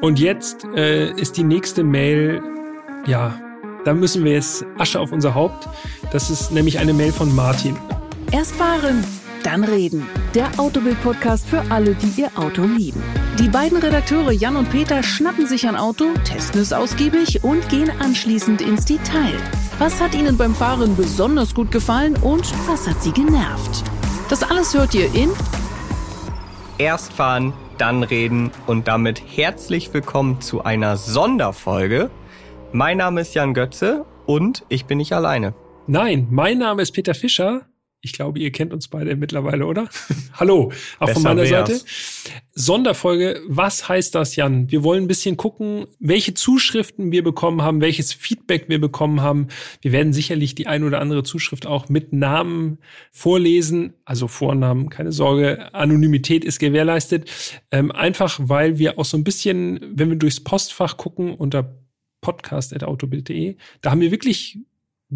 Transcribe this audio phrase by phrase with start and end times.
[0.00, 2.42] Und jetzt äh, ist die nächste Mail,
[3.06, 3.38] ja,
[3.84, 5.68] da müssen wir jetzt Asche auf unser Haupt.
[6.10, 7.76] Das ist nämlich eine Mail von Martin.
[8.32, 9.04] Erst fahren,
[9.42, 10.06] dann reden.
[10.34, 13.02] Der Autobild-Podcast für alle, die ihr Auto lieben.
[13.38, 17.90] Die beiden Redakteure Jan und Peter schnappen sich ein Auto, testen es ausgiebig und gehen
[18.00, 19.34] anschließend ins Detail.
[19.78, 23.84] Was hat ihnen beim Fahren besonders gut gefallen und was hat sie genervt?
[24.30, 25.30] Das alles hört ihr in
[26.78, 32.10] Erst fahren, dann reden und damit herzlich willkommen zu einer Sonderfolge.
[32.72, 35.54] Mein Name ist Jan Götze und ich bin nicht alleine.
[35.86, 37.66] Nein, mein Name ist Peter Fischer.
[38.04, 39.88] Ich glaube, ihr kennt uns beide mittlerweile, oder?
[40.34, 41.68] Hallo, auch Besser von meiner wär's.
[41.70, 41.84] Seite.
[42.52, 44.70] Sonderfolge, was heißt das, Jan?
[44.70, 49.48] Wir wollen ein bisschen gucken, welche Zuschriften wir bekommen haben, welches Feedback wir bekommen haben.
[49.80, 52.76] Wir werden sicherlich die ein oder andere Zuschrift auch mit Namen
[53.10, 57.30] vorlesen, also Vornamen, keine Sorge, Anonymität ist gewährleistet.
[57.70, 61.74] Ähm, einfach, weil wir auch so ein bisschen, wenn wir durchs Postfach gucken unter
[62.20, 64.58] podcast.autobild.de, da haben wir wirklich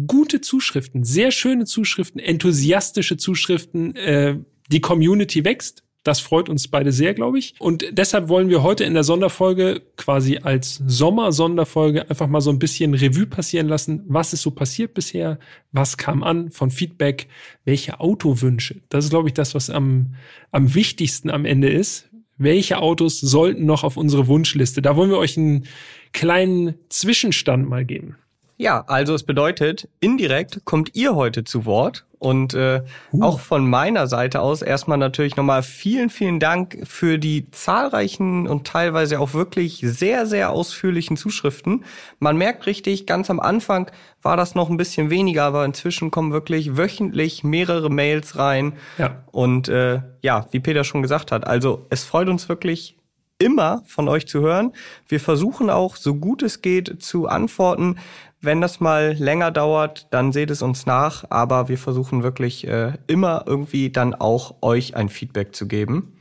[0.07, 3.95] gute Zuschriften, sehr schöne Zuschriften, enthusiastische Zuschriften.
[3.95, 4.37] Äh,
[4.71, 5.83] die Community wächst.
[6.03, 7.55] Das freut uns beide sehr, glaube ich.
[7.59, 12.59] Und deshalb wollen wir heute in der Sonderfolge quasi als Sommer-Sonderfolge einfach mal so ein
[12.59, 14.03] bisschen Revue passieren lassen.
[14.07, 15.39] Was ist so passiert bisher?
[15.73, 17.27] Was kam an von Feedback?
[17.65, 18.81] Welche Autowünsche?
[18.87, 20.15] Das ist, glaube ich, das, was am,
[20.51, 22.09] am wichtigsten am Ende ist.
[22.37, 24.81] Welche Autos sollten noch auf unsere Wunschliste?
[24.81, 25.65] Da wollen wir euch einen
[26.13, 28.15] kleinen Zwischenstand mal geben.
[28.61, 32.05] Ja, also es bedeutet, indirekt kommt ihr heute zu Wort.
[32.21, 32.81] Und äh,
[33.21, 38.67] auch von meiner Seite aus erstmal natürlich nochmal vielen, vielen Dank für die zahlreichen und
[38.67, 41.85] teilweise auch wirklich sehr, sehr ausführlichen Zuschriften.
[42.19, 43.89] Man merkt richtig, ganz am Anfang
[44.21, 48.73] war das noch ein bisschen weniger, aber inzwischen kommen wirklich wöchentlich mehrere Mails rein.
[48.97, 49.23] Ja.
[49.31, 52.97] Und äh, ja, wie Peter schon gesagt hat, also es freut uns wirklich
[53.39, 54.73] immer von euch zu hören.
[55.07, 57.95] Wir versuchen auch, so gut es geht, zu antworten.
[58.41, 62.93] Wenn das mal länger dauert, dann seht es uns nach, aber wir versuchen wirklich äh,
[63.07, 66.13] immer irgendwie dann auch euch ein Feedback zu geben.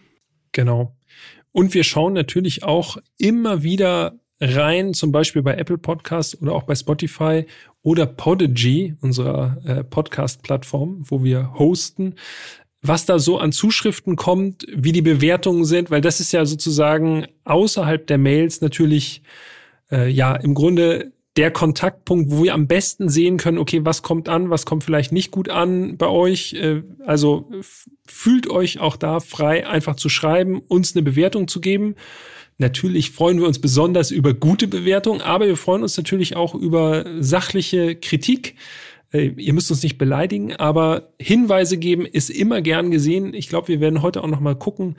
[0.50, 0.96] Genau.
[1.52, 6.64] Und wir schauen natürlich auch immer wieder rein, zum Beispiel bei Apple Podcasts oder auch
[6.64, 7.46] bei Spotify
[7.82, 12.14] oder Podigy, unserer äh, Podcast-Plattform, wo wir hosten,
[12.82, 17.26] was da so an Zuschriften kommt, wie die Bewertungen sind, weil das ist ja sozusagen
[17.44, 19.22] außerhalb der Mails natürlich
[19.90, 24.28] äh, ja im Grunde der Kontaktpunkt, wo wir am besten sehen können, okay, was kommt
[24.28, 26.52] an, was kommt vielleicht nicht gut an bei euch.
[26.54, 27.48] Äh, Also
[28.04, 31.94] fühlt euch auch da frei, einfach zu schreiben, uns eine Bewertung zu geben.
[32.58, 37.04] Natürlich freuen wir uns besonders über gute Bewertungen, aber wir freuen uns natürlich auch über
[37.20, 38.56] sachliche Kritik.
[39.12, 43.32] Äh, Ihr müsst uns nicht beleidigen, aber Hinweise geben ist immer gern gesehen.
[43.32, 44.96] Ich glaube, wir werden heute auch noch mal gucken,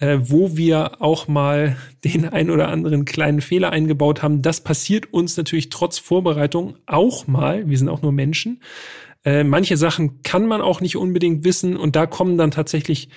[0.00, 4.42] äh, wo wir auch mal den ein oder anderen kleinen Fehler eingebaut haben.
[4.42, 7.68] Das passiert uns natürlich trotz Vorbereitung auch mal.
[7.68, 8.60] Wir sind auch nur Menschen.
[9.24, 13.08] Äh, manche Sachen kann man auch nicht unbedingt wissen und da kommen dann tatsächlich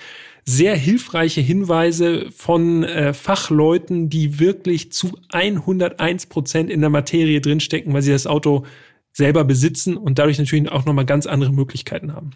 [0.44, 7.92] sehr hilfreiche Hinweise von äh, Fachleuten, die wirklich zu 101 Prozent in der Materie drinstecken,
[7.92, 8.64] weil sie das Auto
[9.12, 12.30] selber besitzen und dadurch natürlich auch nochmal ganz andere Möglichkeiten haben.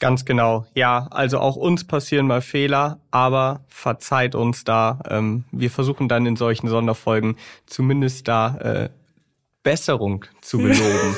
[0.00, 0.66] Ganz genau.
[0.74, 4.98] Ja, also auch uns passieren mal Fehler, aber verzeiht uns da.
[5.08, 8.88] Ähm, wir versuchen dann in solchen Sonderfolgen zumindest da äh,
[9.62, 11.16] Besserung zu beloben.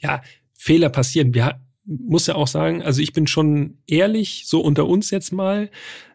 [0.00, 0.22] ja,
[0.52, 1.32] Fehler passieren.
[1.34, 5.70] Wir muss ja auch sagen, also ich bin schon ehrlich, so unter uns jetzt mal.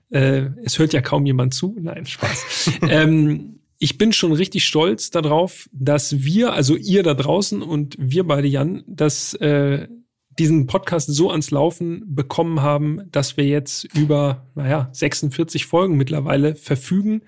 [0.10, 1.78] Äh, es hört ja kaum jemand zu.
[1.80, 2.72] Nein, Spaß.
[2.90, 8.26] ähm, ich bin schon richtig stolz darauf, dass wir, also ihr da draußen und wir
[8.26, 9.88] beide, Jan, dass äh,
[10.40, 16.56] diesen Podcast so ans Laufen bekommen haben, dass wir jetzt über, naja, 46 Folgen mittlerweile
[16.56, 17.22] verfügen.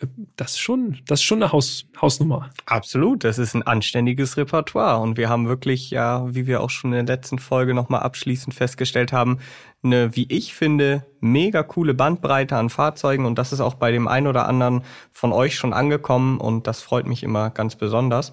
[0.00, 0.06] Äh,
[0.36, 2.50] Das ist schon, das ist schon eine Haus, Hausnummer.
[2.66, 6.92] Absolut, das ist ein anständiges Repertoire und wir haben wirklich, ja, wie wir auch schon
[6.92, 9.38] in der letzten Folge nochmal abschließend festgestellt haben,
[9.82, 14.08] eine, wie ich finde, mega coole Bandbreite an Fahrzeugen und das ist auch bei dem
[14.08, 14.82] einen oder anderen
[15.12, 18.32] von euch schon angekommen und das freut mich immer ganz besonders.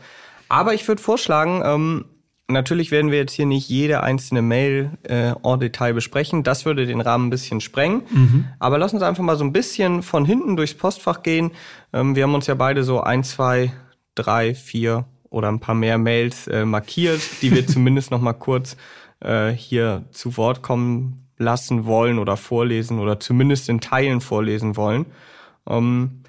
[0.50, 2.06] Aber ich würde vorschlagen, ähm,
[2.51, 6.44] Natürlich werden wir jetzt hier nicht jede einzelne Mail äh, en Detail besprechen.
[6.44, 8.03] Das würde den Rahmen ein bisschen sprengen.
[8.59, 11.51] Aber lass uns einfach mal so ein bisschen von hinten durchs Postfach gehen.
[11.94, 13.71] Ähm, wir haben uns ja beide so ein, zwei,
[14.15, 18.77] drei, vier oder ein paar mehr Mails äh, markiert, die wir zumindest noch mal kurz
[19.21, 25.06] äh, hier zu Wort kommen lassen wollen oder vorlesen oder zumindest in Teilen vorlesen wollen.
[25.68, 26.21] Ähm,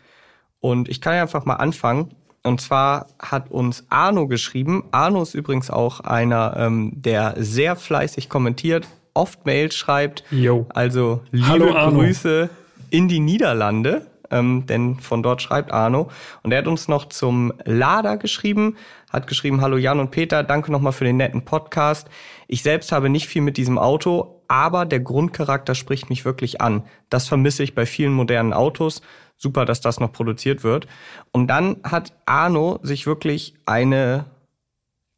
[0.60, 2.14] und ich kann ja einfach mal anfangen.
[2.44, 4.84] Und zwar hat uns Arno geschrieben.
[4.90, 10.24] Arno ist übrigens auch einer, ähm, der sehr fleißig kommentiert, oft Mails schreibt.
[10.30, 10.66] Jo.
[10.70, 11.90] Also liebe Hallo.
[11.90, 12.50] Grüße
[12.90, 14.06] in die Niederlande.
[14.32, 16.10] ähm, denn von dort schreibt Arno.
[16.42, 18.76] Und er hat uns noch zum Lader geschrieben,
[19.12, 22.08] hat geschrieben, hallo Jan und Peter, danke nochmal für den netten Podcast.
[22.48, 26.82] Ich selbst habe nicht viel mit diesem Auto, aber der Grundcharakter spricht mich wirklich an.
[27.10, 29.02] Das vermisse ich bei vielen modernen Autos.
[29.42, 30.86] Super, dass das noch produziert wird.
[31.32, 34.26] Und dann hat Arno sich wirklich eine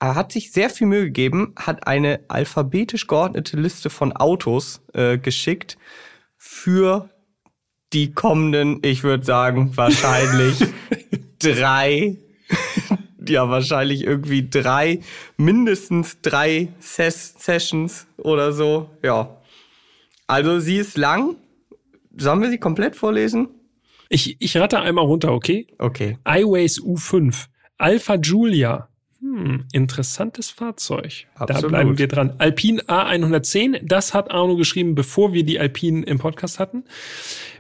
[0.01, 5.17] er hat sich sehr viel Mühe gegeben, hat eine alphabetisch geordnete Liste von Autos äh,
[5.17, 5.79] geschickt
[6.37, 7.09] für
[7.95, 10.59] die kommenden, ich würde sagen, wahrscheinlich
[11.39, 12.19] drei,
[13.27, 15.01] ja, wahrscheinlich irgendwie drei,
[15.39, 19.37] mindestens drei Ses Sessions oder so, ja.
[20.27, 21.37] Also sie ist lang.
[22.17, 23.49] Sollen wir sie komplett vorlesen?
[24.09, 25.67] Ich, ich rate einmal runter, okay?
[25.79, 26.19] Okay.
[26.27, 27.47] iWays U5,
[27.79, 28.89] Alpha Giulia,
[29.25, 31.27] hm, interessantes Fahrzeug.
[31.35, 31.65] Absolut.
[31.65, 32.35] Da bleiben wir dran.
[32.39, 36.85] Alpine A110, das hat Arno geschrieben, bevor wir die Alpine im Podcast hatten.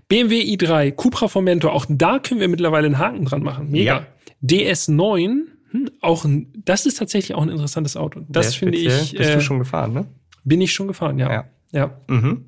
[0.08, 3.70] BMW i3, Cupra Formentor, auch da können wir mittlerweile einen Haken dran machen.
[3.70, 4.00] Mega.
[4.00, 4.06] Ja.
[4.42, 8.20] DS9, hm, auch ein, das ist tatsächlich auch ein interessantes Auto.
[8.28, 9.16] Das finde ich.
[9.16, 10.06] Bist äh, du schon gefahren, ne?
[10.44, 11.32] Bin ich schon gefahren, ja.
[11.32, 11.44] Ja.
[11.72, 12.00] ja.
[12.08, 12.44] Mhm.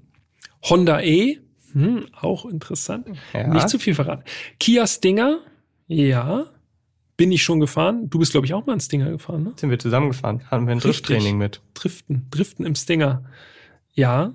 [0.62, 1.38] Honda E,
[1.76, 3.06] hm, auch interessant.
[3.32, 3.48] Ja.
[3.48, 4.24] Nicht zu viel verraten.
[4.58, 5.40] Kia Stinger,
[5.86, 6.46] ja
[7.16, 8.10] bin ich schon gefahren.
[8.10, 9.52] Du bist, glaube ich, auch mal ein Stinger gefahren, ne?
[9.56, 10.42] Sind wir zusammen gefahren.
[10.50, 11.62] Hatten wir ein Drifttraining mit.
[11.74, 12.26] Driften.
[12.30, 13.24] Driften im Stinger.
[13.94, 14.34] Ja.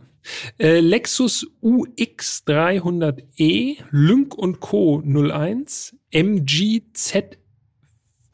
[0.60, 5.02] Äh, Lexus UX 300e, Lynk und Co.
[5.02, 7.38] 01, MGZ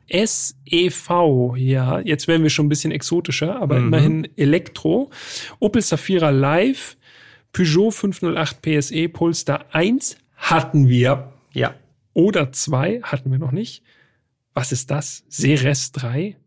[0.09, 3.87] SEV, ja, jetzt werden wir schon ein bisschen exotischer, aber mhm.
[3.87, 5.09] immerhin Elektro.
[5.59, 6.95] Opel Safira Live,
[7.57, 11.33] Peugeot 508 PSE, Polestar 1 hatten wir.
[11.53, 11.73] Ja.
[12.13, 13.81] Oder 2 hatten wir noch nicht.
[14.53, 15.23] Was ist das?
[15.27, 16.37] Ceres 3?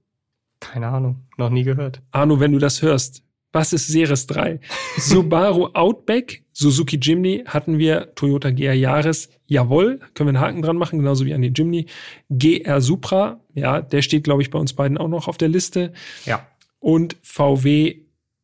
[0.60, 2.00] Keine Ahnung, noch nie gehört.
[2.12, 4.60] Arno, wenn du das hörst, was ist Ceres 3?
[4.98, 10.76] Subaru Outback, Suzuki Jimny hatten wir, Toyota GR Yaris, jawohl, können wir einen Haken dran
[10.76, 11.86] machen, genauso wie an den Jimny.
[12.30, 15.92] GR Supra, ja, der steht, glaube ich, bei uns beiden auch noch auf der Liste.
[16.24, 16.46] Ja.
[16.78, 17.96] Und VW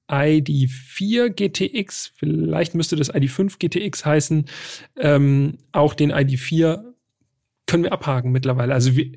[0.08, 4.46] ID4 GTX, vielleicht müsste das ID5 GTX heißen,
[4.98, 6.84] ähm, auch den ID4
[7.66, 8.72] können wir abhaken mittlerweile.
[8.72, 9.10] Also wir,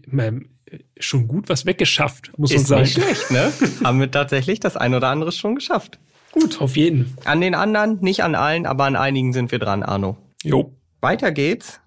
[0.99, 2.81] schon gut was weggeschafft, muss Ist man sagen.
[2.81, 3.51] Nicht schlecht, ne?
[3.83, 5.99] Haben wir tatsächlich das ein oder andere schon geschafft.
[6.31, 6.61] Gut.
[6.61, 7.15] Auf jeden.
[7.25, 10.17] An den anderen, nicht an allen, aber an einigen sind wir dran, Arno.
[10.43, 10.75] Jo.
[11.01, 11.81] Weiter geht's.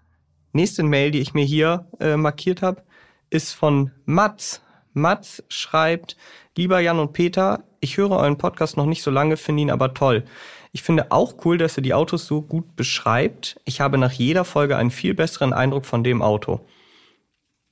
[0.53, 2.83] Nächste Mail, die ich mir hier äh, markiert habe,
[3.31, 4.63] ist von Mats.
[4.93, 6.17] Mats schreibt,
[6.57, 9.93] lieber Jan und Peter, ich höre euren Podcast noch nicht so lange, finde ihn aber
[9.93, 10.25] toll.
[10.71, 13.61] Ich finde auch cool, dass ihr die Autos so gut beschreibt.
[13.65, 16.61] Ich habe nach jeder Folge einen viel besseren Eindruck von dem Auto.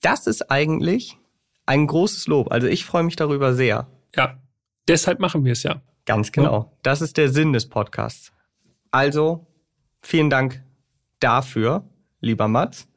[0.02, 1.16] Das ist eigentlich
[1.64, 2.50] ein großes Lob.
[2.50, 3.86] Also ich freue mich darüber sehr.
[4.14, 4.36] Ja,
[4.88, 5.80] deshalb machen wir es ja.
[6.06, 6.72] Ganz genau.
[6.82, 8.32] Das ist der Sinn des Podcasts.
[8.90, 9.46] Also,
[10.02, 10.62] vielen Dank
[11.20, 11.84] dafür,
[12.20, 12.88] lieber Mats.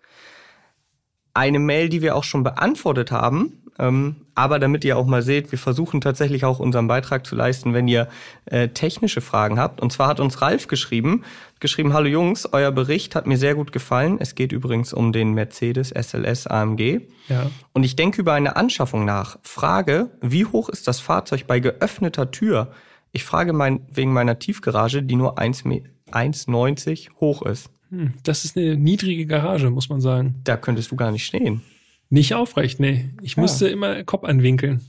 [1.35, 5.59] Eine Mail, die wir auch schon beantwortet haben, aber damit ihr auch mal seht, wir
[5.59, 8.07] versuchen tatsächlich auch unseren Beitrag zu leisten, wenn ihr
[8.45, 9.81] äh, technische Fragen habt.
[9.81, 11.23] Und zwar hat uns Ralf geschrieben,
[11.59, 14.17] geschrieben, hallo Jungs, euer Bericht hat mir sehr gut gefallen.
[14.19, 17.01] Es geht übrigens um den Mercedes SLS AMG.
[17.29, 17.49] Ja.
[17.73, 19.37] Und ich denke über eine Anschaffung nach.
[19.41, 22.71] Frage, wie hoch ist das Fahrzeug bei geöffneter Tür?
[23.11, 27.69] Ich frage mein, wegen meiner Tiefgarage, die nur 1,90 hoch ist.
[27.89, 30.35] Hm, das ist eine niedrige Garage, muss man sagen.
[30.43, 31.61] Da könntest du gar nicht stehen.
[32.13, 33.09] Nicht aufrecht, nee.
[33.23, 33.41] Ich ja.
[33.41, 34.81] musste immer Kopf anwinkeln.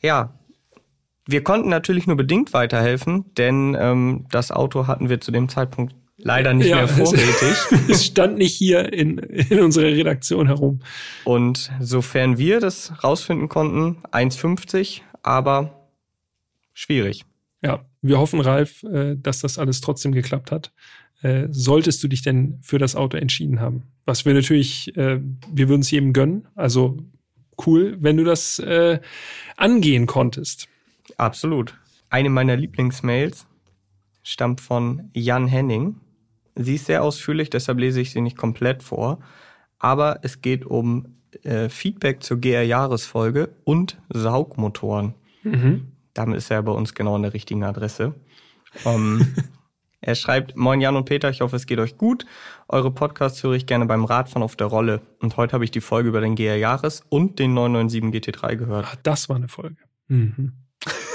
[0.00, 0.38] Ja.
[1.26, 5.94] Wir konnten natürlich nur bedingt weiterhelfen, denn ähm, das Auto hatten wir zu dem Zeitpunkt
[6.16, 7.58] leider nicht ja, mehr vorrätig.
[7.90, 10.80] es stand nicht hier in, in unserer Redaktion herum.
[11.24, 15.90] Und sofern wir das rausfinden konnten, 1,50, aber
[16.72, 17.26] schwierig.
[17.62, 20.72] Ja, wir hoffen, Ralf, äh, dass das alles trotzdem geklappt hat.
[21.22, 23.84] Äh, solltest du dich denn für das Auto entschieden haben?
[24.04, 25.20] Was wir natürlich, äh,
[25.52, 26.46] wir würden es jedem gönnen.
[26.54, 26.98] Also
[27.66, 29.00] cool, wenn du das äh,
[29.56, 30.68] angehen konntest.
[31.16, 31.74] Absolut.
[32.10, 33.46] Eine meiner Lieblingsmails
[34.22, 35.96] stammt von Jan Henning.
[36.54, 39.18] Sie ist sehr ausführlich, deshalb lese ich sie nicht komplett vor.
[39.78, 45.14] Aber es geht um äh, Feedback zur GR-Jahresfolge und Saugmotoren.
[45.42, 45.88] Mhm.
[46.14, 48.14] Damit ist er bei uns genau an der richtigen Adresse.
[48.84, 49.34] Um, ähm,
[50.06, 52.26] Er schreibt, Moin Jan und Peter, ich hoffe es geht euch gut.
[52.68, 55.00] Eure Podcasts höre ich gerne beim Radfahren auf der Rolle.
[55.20, 58.86] Und heute habe ich die Folge über den GR Jahres und den 997 GT3 gehört.
[58.88, 59.78] Ach, das war eine Folge.
[60.06, 60.52] Mhm.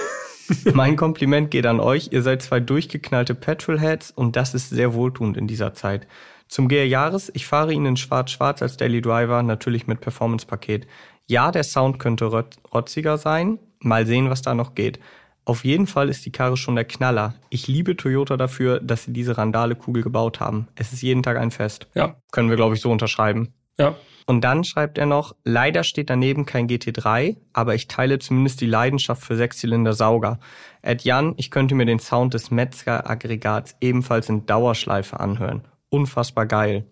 [0.74, 2.10] mein Kompliment geht an euch.
[2.12, 6.06] Ihr seid zwei durchgeknallte Petrolheads und das ist sehr wohltuend in dieser Zeit.
[6.50, 10.86] Zum GR Jahres, ich fahre ihn in schwarz-schwarz als Daily Driver, natürlich mit Performance-Paket.
[11.28, 12.26] Ja, der Sound könnte
[12.74, 13.58] rotziger sein.
[13.80, 15.00] Mal sehen, was da noch geht.
[15.44, 17.34] Auf jeden Fall ist die Karre schon der Knaller.
[17.50, 20.68] Ich liebe Toyota dafür, dass sie diese Randale-Kugel gebaut haben.
[20.76, 21.88] Es ist jeden Tag ein Fest.
[21.96, 22.16] Ja.
[22.32, 23.54] Können wir, glaube ich, so unterschreiben.
[23.80, 23.96] Ja.
[24.28, 28.68] Und dann schreibt er noch, leider steht daneben kein GT3, aber ich teile zumindest die
[28.68, 30.40] Leidenschaft für Sechszylinder-Sauger.
[30.84, 35.68] Ed Jan, ich könnte mir den Sound des Metzger-Aggregats ebenfalls in Dauerschleife anhören.
[35.90, 36.86] Unfassbar geil.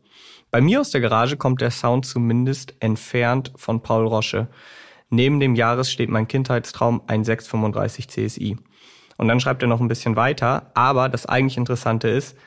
[0.51, 4.47] Bei mir aus der Garage kommt der Sound zumindest entfernt von Paul Rosche.
[5.09, 8.57] Neben dem Jahres steht mein Kindheitstraum ein 635 CSI.
[9.17, 12.37] Und dann schreibt er noch ein bisschen weiter, aber das eigentlich Interessante ist,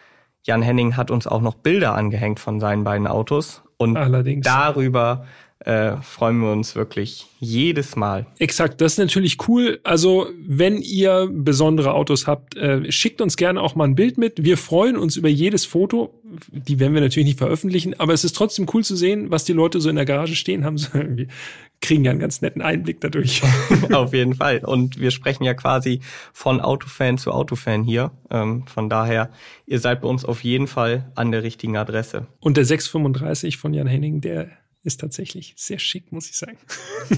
[0.45, 4.45] Jan Henning hat uns auch noch Bilder angehängt von seinen beiden Autos und Allerdings.
[4.45, 5.27] darüber
[5.61, 8.27] äh, freuen wir uns wirklich jedes Mal.
[8.39, 9.79] Exakt, das ist natürlich cool.
[9.85, 14.43] Also, wenn ihr besondere Autos habt, äh, schickt uns gerne auch mal ein Bild mit.
[14.43, 16.21] Wir freuen uns über jedes Foto.
[16.51, 19.53] Die werden wir natürlich nicht veröffentlichen, aber es ist trotzdem cool zu sehen, was die
[19.53, 20.79] Leute so in der Garage stehen haben.
[20.83, 21.29] So irgendwie
[21.83, 23.43] kriegen ja einen ganz netten Einblick dadurch.
[23.93, 24.61] Auf jeden Fall.
[24.65, 26.01] Und wir sprechen ja quasi
[26.33, 28.13] von Autofan zu Autofan hier.
[28.31, 29.31] Ähm, von daher,
[29.67, 32.27] ihr seid bei uns auf jeden Fall an der richtigen Adresse.
[32.41, 34.51] Und der 635 von Jan Henning, der
[34.85, 36.59] ist tatsächlich sehr schick, muss ich sagen.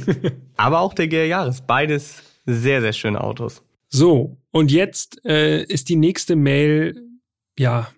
[0.57, 1.61] Aber auch der GR Jahres.
[1.61, 3.63] Beides sehr, sehr schöne Autos.
[3.89, 7.01] So, und jetzt äh, ist die nächste Mail,
[7.59, 7.89] ja,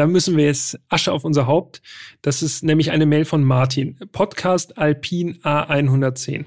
[0.00, 1.82] da müssen wir jetzt Asche auf unser Haupt.
[2.22, 3.98] Das ist nämlich eine Mail von Martin.
[4.12, 6.46] Podcast Alpin A110.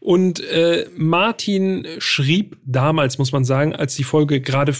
[0.00, 4.74] Und äh, Martin schrieb damals, muss man sagen, als die Folge gerade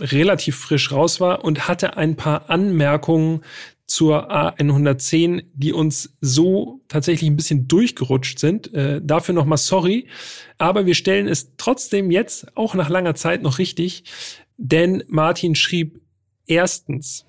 [0.00, 3.42] relativ frisch raus war und hatte ein paar Anmerkungen
[3.86, 8.72] zur A110, die uns so tatsächlich ein bisschen durchgerutscht sind.
[8.72, 10.08] Äh, dafür nochmal sorry.
[10.56, 14.04] Aber wir stellen es trotzdem jetzt, auch nach langer Zeit, noch richtig.
[14.56, 16.00] Denn Martin schrieb
[16.46, 17.26] erstens,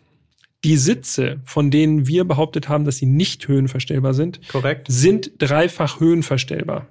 [0.64, 4.88] die Sitze, von denen wir behauptet haben, dass sie nicht höhenverstellbar sind, Korrekt.
[4.90, 6.88] sind dreifach höhenverstellbar.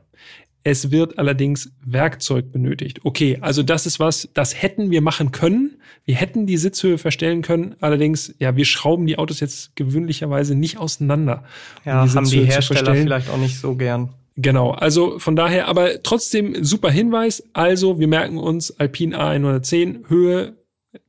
[0.63, 3.01] Es wird allerdings Werkzeug benötigt.
[3.05, 5.81] Okay, also das ist was, das hätten wir machen können.
[6.05, 7.77] Wir hätten die Sitzhöhe verstellen können.
[7.81, 11.45] Allerdings, ja, wir schrauben die Autos jetzt gewöhnlicherweise nicht auseinander.
[11.85, 14.15] um Ja, haben die Sitzhöhe zu Hersteller vielleicht auch nicht so gern.
[14.35, 17.45] Genau, also von daher, aber trotzdem super Hinweis.
[17.53, 20.57] Also, wir merken uns, Alpine A110, Höhe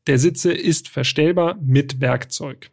[0.08, 2.72] der Sitze ist verstellbar mit Werkzeug.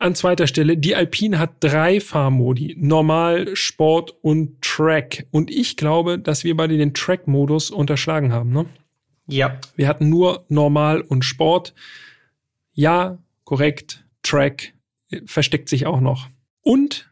[0.00, 5.26] An zweiter Stelle, die Alpine hat drei Fahrmodi, Normal, Sport und Track.
[5.32, 8.50] Und ich glaube, dass wir beide den Track-Modus unterschlagen haben.
[8.50, 8.66] Ne?
[9.26, 11.74] Ja, Wir hatten nur Normal und Sport.
[12.72, 14.72] Ja, korrekt, Track
[15.10, 16.28] äh, versteckt sich auch noch.
[16.62, 17.10] Und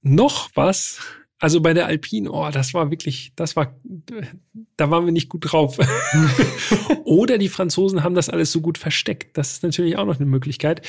[0.00, 1.00] noch was,
[1.38, 3.76] also bei der Alpine, oh, das war wirklich, das war,
[4.76, 5.78] da waren wir nicht gut drauf.
[7.04, 9.36] Oder die Franzosen haben das alles so gut versteckt.
[9.36, 10.82] Das ist natürlich auch noch eine Möglichkeit.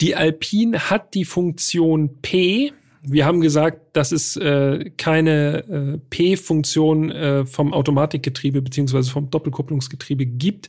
[0.00, 2.72] Die Alpine hat die Funktion P.
[3.02, 10.26] Wir haben gesagt, dass es äh, keine äh, P-Funktion äh, vom Automatikgetriebe beziehungsweise vom Doppelkupplungsgetriebe
[10.26, 10.68] gibt.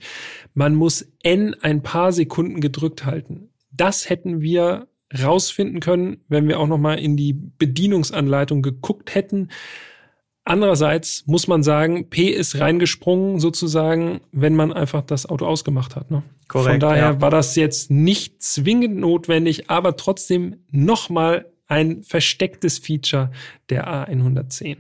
[0.53, 3.49] Man muss N ein paar Sekunden gedrückt halten.
[3.71, 4.87] Das hätten wir
[5.17, 9.49] rausfinden können, wenn wir auch noch mal in die Bedienungsanleitung geguckt hätten.
[10.43, 16.09] Andererseits muss man sagen, P ist reingesprungen sozusagen, wenn man einfach das Auto ausgemacht hat.
[16.09, 16.23] Ne?
[16.47, 17.21] Korrekt, Von daher ja.
[17.21, 23.31] war das jetzt nicht zwingend notwendig, aber trotzdem nochmal ein verstecktes Feature
[23.69, 24.77] der A110.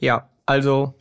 [0.00, 0.94] Ja, also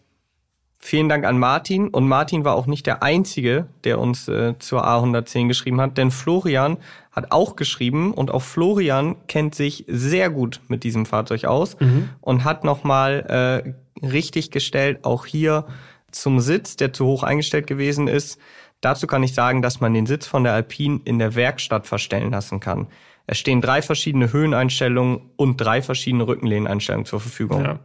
[0.79, 1.89] vielen Dank an Martin.
[1.89, 6.09] Und Martin war auch nicht der Einzige, der uns äh, zur A110 geschrieben hat, denn
[6.09, 6.77] Florian
[7.11, 11.75] hat auch geschrieben und auch Florian kennt sich sehr gut mit diesem Fahrzeug aus
[12.21, 15.65] und hat nochmal äh, richtig gestellt, auch hier
[16.11, 18.39] zum Sitz, der zu hoch eingestellt gewesen ist.
[18.81, 22.31] Dazu kann ich sagen, dass man den Sitz von der Alpine in der Werkstatt verstellen
[22.31, 22.87] lassen kann.
[23.27, 27.65] Es stehen drei verschiedene Höheneinstellungen und drei verschiedene Rückenlehneinstellungen zur Verfügung.
[27.65, 27.79] Ja.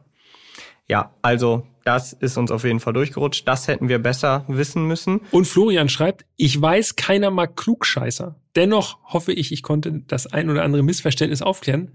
[0.88, 3.46] Ja, also das ist uns auf jeden Fall durchgerutscht.
[3.46, 5.20] Das hätten wir besser wissen müssen.
[5.30, 8.36] Und Florian schreibt, ich weiß, keiner mag Klugscheißer.
[8.56, 11.92] Dennoch hoffe ich, ich konnte das ein oder andere Missverständnis aufklären.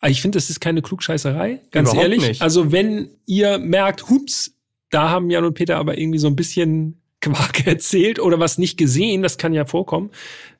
[0.00, 2.28] Aber ich finde, das ist keine Klugscheißerei, ganz Überhaupt ehrlich.
[2.28, 2.42] nicht.
[2.42, 4.56] Also wenn ihr merkt, hups,
[4.90, 8.76] da haben Jan und Peter aber irgendwie so ein bisschen Quark erzählt oder was nicht
[8.76, 10.10] gesehen, das kann ja vorkommen.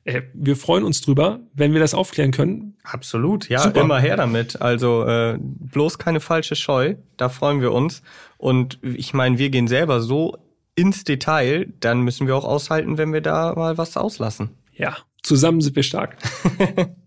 [0.03, 2.75] Äh, wir freuen uns drüber, wenn wir das aufklären können.
[2.83, 3.81] Absolut, ja, Super.
[3.81, 4.61] immer her damit.
[4.61, 8.01] Also äh, bloß keine falsche Scheu, da freuen wir uns.
[8.37, 10.37] Und ich meine, wir gehen selber so
[10.75, 14.49] ins Detail, dann müssen wir auch aushalten, wenn wir da mal was auslassen.
[14.73, 16.17] Ja, zusammen sind wir stark.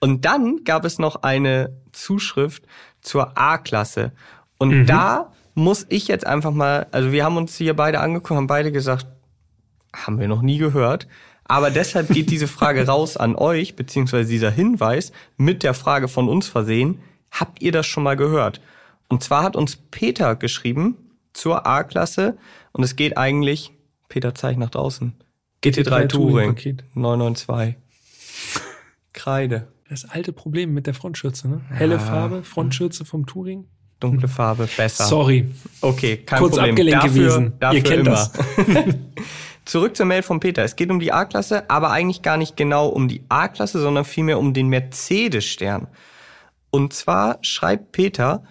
[0.00, 2.64] Und dann gab es noch eine Zuschrift
[3.00, 4.12] zur A-Klasse.
[4.58, 8.46] Und da muss ich jetzt einfach mal, also wir haben uns hier beide angeguckt, haben
[8.46, 9.06] beide gesagt,
[9.94, 11.08] haben wir noch nie gehört.
[11.44, 16.28] Aber deshalb geht diese Frage raus an euch, beziehungsweise dieser Hinweis mit der Frage von
[16.28, 17.00] uns versehen.
[17.30, 18.60] Habt ihr das schon mal gehört?
[19.08, 20.96] Und zwar hat uns Peter geschrieben,
[21.32, 22.36] zur A-Klasse
[22.72, 23.72] und es geht eigentlich,
[24.08, 25.14] Peter zeigt nach draußen,
[25.62, 26.84] GT3 Touring, Paket.
[26.94, 27.76] 992.
[29.12, 31.60] Kreide, Das alte Problem mit der Frontschürze, ne?
[31.70, 32.00] Helle Ja.
[32.00, 33.66] Farbe, Frontschürze vom Touring.
[34.00, 35.04] Dunkle Farbe, besser.
[35.04, 35.48] Sorry.
[35.80, 36.70] Okay, kein Kurz Problem.
[36.70, 37.52] abgelenkt dafür, gewesen.
[37.58, 38.10] Dafür Ihr kennt immer.
[38.10, 38.32] das.
[39.64, 40.62] Zurück zur Mail von Peter.
[40.62, 44.38] Es geht um die A-Klasse, aber eigentlich gar nicht genau um die A-Klasse, sondern vielmehr
[44.38, 45.88] um den Mercedes-Stern.
[46.70, 48.44] Und zwar schreibt Peter,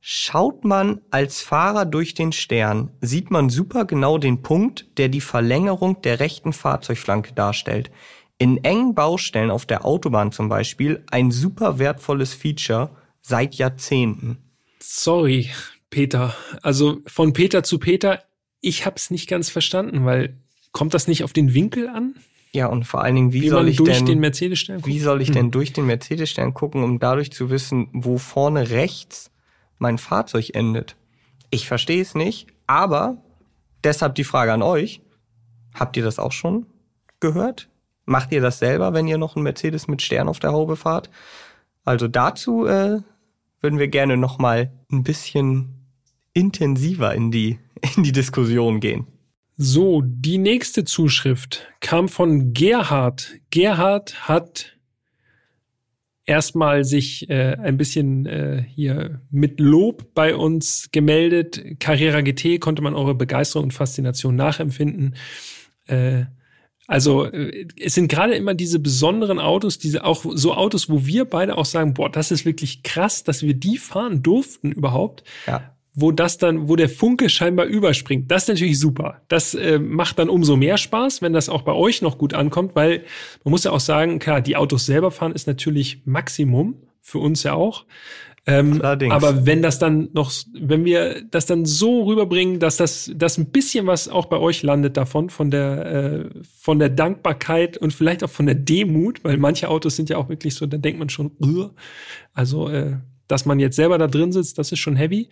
[0.00, 5.20] schaut man als Fahrer durch den Stern, sieht man super genau den Punkt, der die
[5.20, 7.90] Verlängerung der rechten Fahrzeugflanke darstellt.
[8.38, 12.90] In engen Baustellen auf der Autobahn zum Beispiel ein super wertvolles Feature
[13.20, 14.38] seit Jahrzehnten.
[14.82, 15.50] Sorry,
[15.90, 16.34] Peter.
[16.62, 18.22] Also von Peter zu Peter,
[18.60, 20.38] ich hab's nicht ganz verstanden, weil
[20.72, 22.14] kommt das nicht auf den Winkel an,
[22.52, 25.22] Ja, und vor allen Dingen, wie, wie, soll ich durch denn den Mercedes-Stern Wie soll
[25.22, 25.34] ich Hm.
[25.34, 29.30] denn durch den Mercedes-Stern gucken, um dadurch zu wissen, wo vorne rechts
[29.78, 30.96] mein Fahrzeug endet?
[31.50, 33.18] Ich verstehe es nicht, aber
[33.84, 35.00] deshalb die Frage an euch.
[35.74, 36.66] Habt ihr das auch schon
[37.20, 37.68] gehört?
[38.04, 41.10] Macht ihr das selber, wenn ihr noch einen Mercedes mit Stern auf der Haube fahrt?
[41.84, 43.00] Also dazu äh,
[43.60, 45.86] würden wir gerne noch mal ein bisschen
[46.32, 47.58] intensiver in die,
[47.96, 49.06] in die Diskussion gehen.
[49.56, 53.34] So, die nächste Zuschrift kam von Gerhard.
[53.50, 54.78] Gerhard hat
[56.24, 61.78] erstmal sich äh, ein bisschen äh, hier mit Lob bei uns gemeldet.
[61.78, 65.16] Carrera GT konnte man eure Begeisterung und Faszination nachempfinden.
[65.86, 66.24] Äh,
[66.90, 71.24] also äh, es sind gerade immer diese besonderen Autos, diese auch so Autos, wo wir
[71.24, 75.72] beide auch sagen, boah, das ist wirklich krass, dass wir die fahren durften überhaupt Ja.
[75.94, 78.30] wo das dann, wo der Funke scheinbar überspringt.
[78.30, 79.22] Das ist natürlich super.
[79.28, 82.74] Das äh, macht dann umso mehr Spaß, wenn das auch bei euch noch gut ankommt,
[82.74, 83.04] weil
[83.44, 87.44] man muss ja auch sagen, klar, die Autos selber fahren ist natürlich Maximum für uns
[87.44, 87.86] ja auch.
[88.46, 89.12] Ähm, Allerdings.
[89.12, 93.50] aber wenn das dann noch, wenn wir das dann so rüberbringen, dass das, dass ein
[93.50, 98.24] bisschen was auch bei euch landet davon, von der, äh, von der Dankbarkeit und vielleicht
[98.24, 101.10] auch von der Demut, weil manche Autos sind ja auch wirklich so, da denkt man
[101.10, 101.70] schon, "Ugh."
[102.32, 102.96] also, äh,
[103.28, 105.28] dass man jetzt selber da drin sitzt, das ist schon heavy.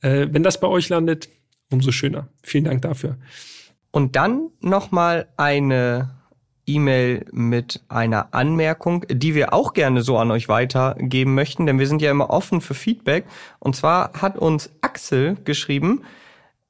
[0.00, 1.28] Äh, wenn das bei euch landet,
[1.70, 2.28] umso schöner.
[2.42, 3.16] Vielen Dank dafür.
[3.90, 6.21] Und dann nochmal eine
[6.66, 11.86] E-Mail mit einer Anmerkung, die wir auch gerne so an euch weitergeben möchten, denn wir
[11.86, 13.24] sind ja immer offen für Feedback.
[13.58, 16.02] Und zwar hat uns Axel geschrieben,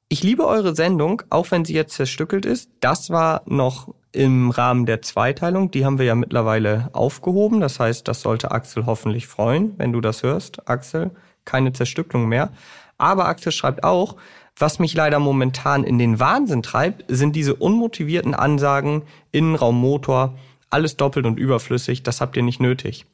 [0.09, 2.69] ich liebe eure Sendung, auch wenn sie jetzt zerstückelt ist.
[2.81, 5.71] Das war noch im Rahmen der Zweiteilung.
[5.71, 7.59] Die haben wir ja mittlerweile aufgehoben.
[7.61, 10.69] Das heißt, das sollte Axel hoffentlich freuen, wenn du das hörst.
[10.69, 11.11] Axel,
[11.45, 12.51] keine Zerstückelung mehr.
[12.99, 14.15] Aber Axel schreibt auch,
[14.57, 20.37] was mich leider momentan in den Wahnsinn treibt, sind diese unmotivierten Ansagen, Innenraum, Motor,
[20.69, 23.05] alles doppelt und überflüssig, das habt ihr nicht nötig.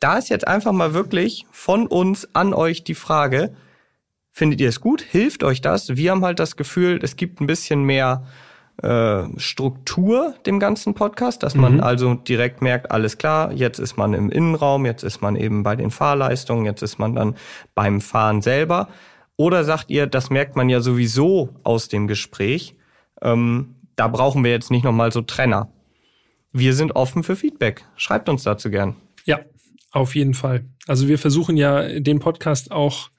[0.00, 3.54] Da ist jetzt einfach mal wirklich von uns an euch die Frage,
[4.30, 5.02] findet ihr es gut?
[5.02, 5.96] Hilft euch das?
[5.96, 8.24] Wir haben halt das Gefühl, es gibt ein bisschen mehr
[8.82, 11.80] äh, Struktur dem ganzen Podcast, dass man Mhm.
[11.80, 15.74] also direkt merkt, alles klar, jetzt ist man im Innenraum, jetzt ist man eben bei
[15.74, 17.34] den Fahrleistungen, jetzt ist man dann
[17.74, 18.88] beim Fahren selber.
[19.38, 22.74] Oder sagt ihr, das merkt man ja sowieso aus dem Gespräch,
[23.22, 25.72] ähm, da brauchen wir jetzt nicht nochmal so Trenner.
[26.52, 27.84] Wir sind offen für Feedback.
[27.96, 28.96] Schreibt uns dazu gern.
[29.24, 29.38] Ja,
[29.92, 30.64] auf jeden Fall.
[30.88, 33.10] Also wir versuchen ja den Podcast auch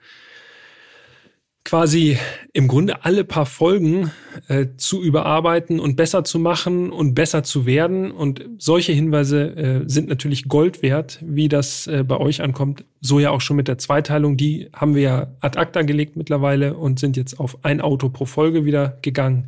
[1.69, 2.17] quasi
[2.51, 4.11] im Grunde alle paar Folgen
[4.47, 8.09] äh, zu überarbeiten und besser zu machen und besser zu werden.
[8.09, 12.85] Und solche Hinweise äh, sind natürlich Gold wert, wie das äh, bei euch ankommt.
[13.01, 14.35] So ja auch schon mit der Zweiteilung.
[14.35, 18.25] Die haben wir ja ad acta gelegt mittlerweile und sind jetzt auf ein Auto pro
[18.25, 19.47] Folge wieder gegangen.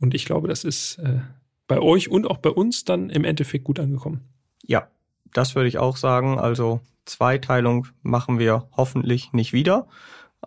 [0.00, 1.20] Und ich glaube, das ist äh,
[1.68, 4.22] bei euch und auch bei uns dann im Endeffekt gut angekommen.
[4.66, 4.88] Ja,
[5.32, 6.40] das würde ich auch sagen.
[6.40, 9.86] Also Zweiteilung machen wir hoffentlich nicht wieder.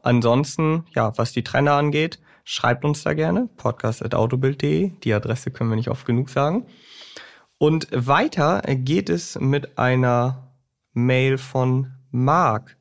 [0.03, 3.49] Ansonsten, ja, was die Trenner angeht, schreibt uns da gerne.
[3.57, 4.91] podcast.autobild.de.
[5.03, 6.65] Die Adresse können wir nicht oft genug sagen.
[7.57, 10.51] Und weiter geht es mit einer
[10.93, 12.77] Mail von Marc.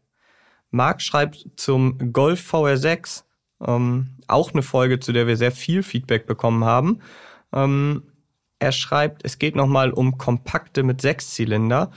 [0.70, 3.24] Marc schreibt zum Golf VR6,
[3.66, 7.00] ähm, auch eine Folge, zu der wir sehr viel Feedback bekommen haben.
[7.52, 8.02] Ähm,
[8.58, 11.90] er schreibt, es geht nochmal um kompakte mit Sechszylinder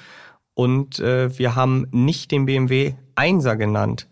[0.54, 4.08] und äh, wir haben nicht den BMW 1er genannt.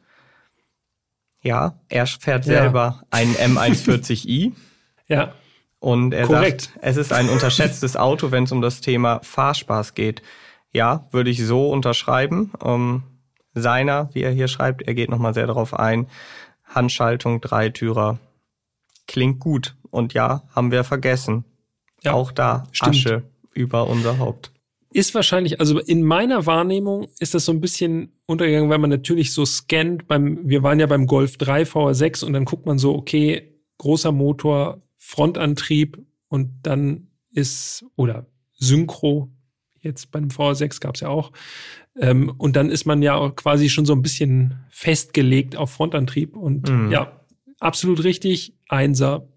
[1.45, 2.61] Ja, er fährt Ja.
[2.63, 4.53] selber einen M140i
[5.07, 5.33] Ja,
[5.79, 6.61] und er Korrekt.
[6.73, 10.23] sagt, es ist ein unterschätztes Auto, wenn es um das Thema Fahrspaß geht.
[10.73, 12.51] Ja, würde ich so unterschreiben.
[12.63, 13.03] Ähm,
[13.53, 16.07] seiner, wie er hier schreibt, er geht nochmal sehr darauf ein.
[16.65, 18.17] Handschaltung, Dreitürer.
[19.07, 19.75] Klingt gut.
[19.91, 21.45] Und ja, haben wir vergessen.
[22.01, 22.95] Ja, Auch da stimmt.
[22.95, 24.51] Asche über unser Haupt.
[24.95, 29.33] Ist wahrscheinlich, also in meiner Wahrnehmung ist das so ein bisschen untergegangen, weil man natürlich
[29.33, 32.95] so scannt beim, wir waren ja beim Golf 3 VR6 und dann guckt man so,
[32.95, 39.29] okay, großer Motor, Frontantrieb und dann ist, oder Synchro,
[39.81, 41.33] jetzt beim VR6 gab es ja auch,
[41.99, 46.69] ähm, und dann ist man ja quasi schon so ein bisschen festgelegt auf Frontantrieb und
[46.69, 46.89] mhm.
[46.89, 47.19] ja,
[47.59, 49.27] absolut richtig, Einser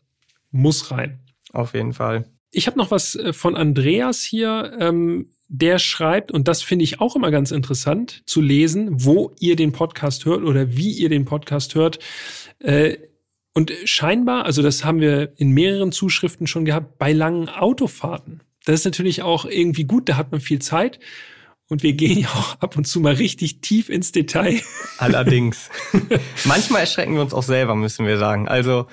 [0.52, 1.18] muss rein.
[1.52, 2.30] Auf jeden Fall.
[2.50, 4.76] Ich habe noch was äh, von Andreas hier.
[4.78, 9.56] Ähm, der schreibt, und das finde ich auch immer ganz interessant zu lesen, wo ihr
[9.56, 11.98] den Podcast hört oder wie ihr den Podcast hört.
[12.60, 12.98] Äh,
[13.54, 18.42] und scheinbar, also das haben wir in mehreren Zuschriften schon gehabt, bei langen Autofahrten.
[18.66, 21.00] Das ist natürlich auch irgendwie gut, da hat man viel Zeit.
[21.70, 24.60] Und wir gehen ja auch ab und zu mal richtig tief ins Detail.
[24.98, 25.70] Allerdings.
[26.44, 28.48] Manchmal erschrecken wir uns auch selber, müssen wir sagen.
[28.48, 28.86] Also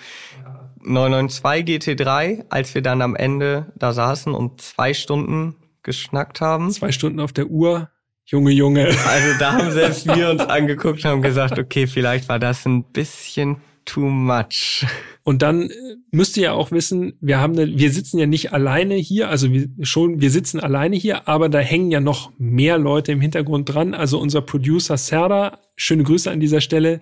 [0.86, 6.72] 992 GT3, als wir dann am Ende da saßen und zwei Stunden geschnackt haben.
[6.72, 7.90] Zwei Stunden auf der Uhr.
[8.26, 8.88] Junge, Junge.
[8.88, 12.84] Also da haben selbst wir uns angeguckt und haben gesagt, okay, vielleicht war das ein
[12.92, 14.86] bisschen too much.
[15.24, 15.74] Und dann äh,
[16.12, 19.52] müsst ihr ja auch wissen, wir haben, eine, wir sitzen ja nicht alleine hier, also
[19.52, 23.74] wir schon, wir sitzen alleine hier, aber da hängen ja noch mehr Leute im Hintergrund
[23.74, 23.94] dran.
[23.94, 27.00] Also unser Producer Serda, schöne Grüße an dieser Stelle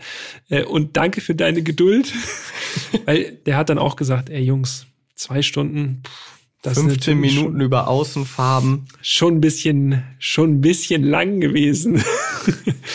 [0.49, 2.13] äh, und danke für deine Geduld,
[3.05, 6.03] weil der hat dann auch gesagt, ey Jungs, zwei Stunden.
[6.05, 8.85] Pff, das 15 Minuten über Außenfarben.
[9.01, 12.01] Schon ein bisschen, schon ein bisschen lang gewesen.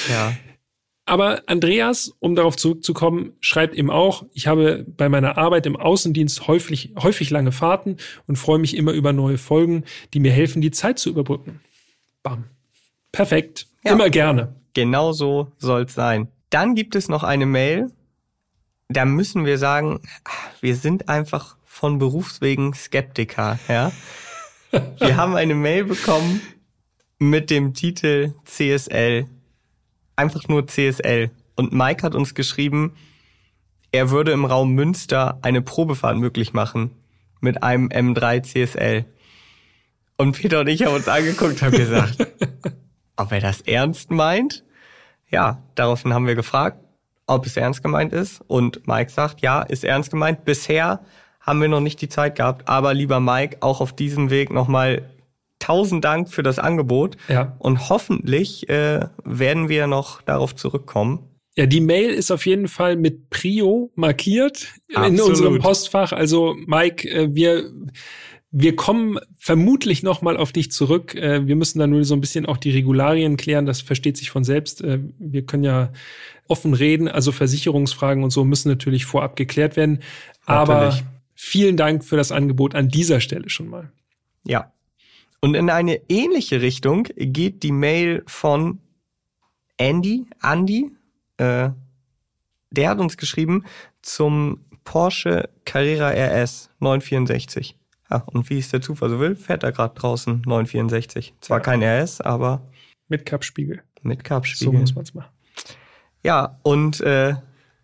[0.08, 0.32] ja.
[1.08, 6.46] Aber Andreas, um darauf zurückzukommen, schreibt eben auch, ich habe bei meiner Arbeit im Außendienst
[6.48, 10.70] häufig, häufig lange Fahrten und freue mich immer über neue Folgen, die mir helfen, die
[10.70, 11.60] Zeit zu überbrücken.
[12.22, 12.44] Bam.
[13.10, 13.68] Perfekt.
[13.84, 14.54] Ja, immer gerne.
[14.74, 16.28] Genau so soll's sein.
[16.50, 17.90] Dann gibt es noch eine Mail.
[18.90, 20.02] Da müssen wir sagen,
[20.60, 23.92] wir sind einfach von Berufswegen Skeptiker, ja.
[24.98, 26.42] Wir haben eine Mail bekommen
[27.18, 29.26] mit dem Titel CSL
[30.18, 31.30] einfach nur CSL.
[31.54, 32.94] Und Mike hat uns geschrieben,
[33.90, 36.90] er würde im Raum Münster eine Probefahrt möglich machen
[37.40, 39.04] mit einem M3 CSL.
[40.16, 42.26] Und Peter und ich haben uns angeguckt und haben gesagt,
[43.16, 44.64] ob er das ernst meint.
[45.30, 46.78] Ja, daraufhin haben wir gefragt,
[47.26, 48.42] ob es ernst gemeint ist.
[48.46, 50.44] Und Mike sagt, ja, ist ernst gemeint.
[50.44, 51.00] Bisher
[51.40, 52.68] haben wir noch nicht die Zeit gehabt.
[52.68, 55.08] Aber lieber Mike, auch auf diesem Weg nochmal
[55.58, 57.16] tausend Dank für das Angebot.
[57.28, 57.56] Ja.
[57.58, 61.28] Und hoffentlich äh, werden wir noch darauf zurückkommen.
[61.56, 65.18] Ja, die Mail ist auf jeden Fall mit Prio markiert Absolut.
[65.18, 66.12] in unserem Postfach.
[66.12, 67.72] Also Mike, äh, wir
[68.50, 71.14] wir kommen vermutlich noch mal auf dich zurück.
[71.14, 73.66] Äh, wir müssen dann nur so ein bisschen auch die Regularien klären.
[73.66, 74.82] Das versteht sich von selbst.
[74.82, 75.92] Äh, wir können ja
[76.46, 77.08] offen reden.
[77.08, 80.00] Also Versicherungsfragen und so müssen natürlich vorab geklärt werden.
[80.46, 81.04] Aber natürlich.
[81.34, 83.92] vielen Dank für das Angebot an dieser Stelle schon mal.
[84.44, 84.72] Ja,
[85.40, 88.80] und in eine ähnliche Richtung geht die Mail von
[89.76, 90.90] Andy, Andy,
[91.36, 91.70] äh,
[92.70, 93.64] der hat uns geschrieben
[94.02, 97.76] zum Porsche Carrera RS 964.
[98.10, 101.34] Ja, und wie es der Zufall so will, fährt er gerade draußen 964.
[101.40, 101.62] Zwar ja.
[101.62, 102.62] kein RS, aber
[103.08, 103.82] mit Cup-Spiegel.
[104.02, 104.72] Mit Cup-Spiegel.
[104.72, 105.30] So muss man's machen.
[106.24, 107.34] Ja, und äh,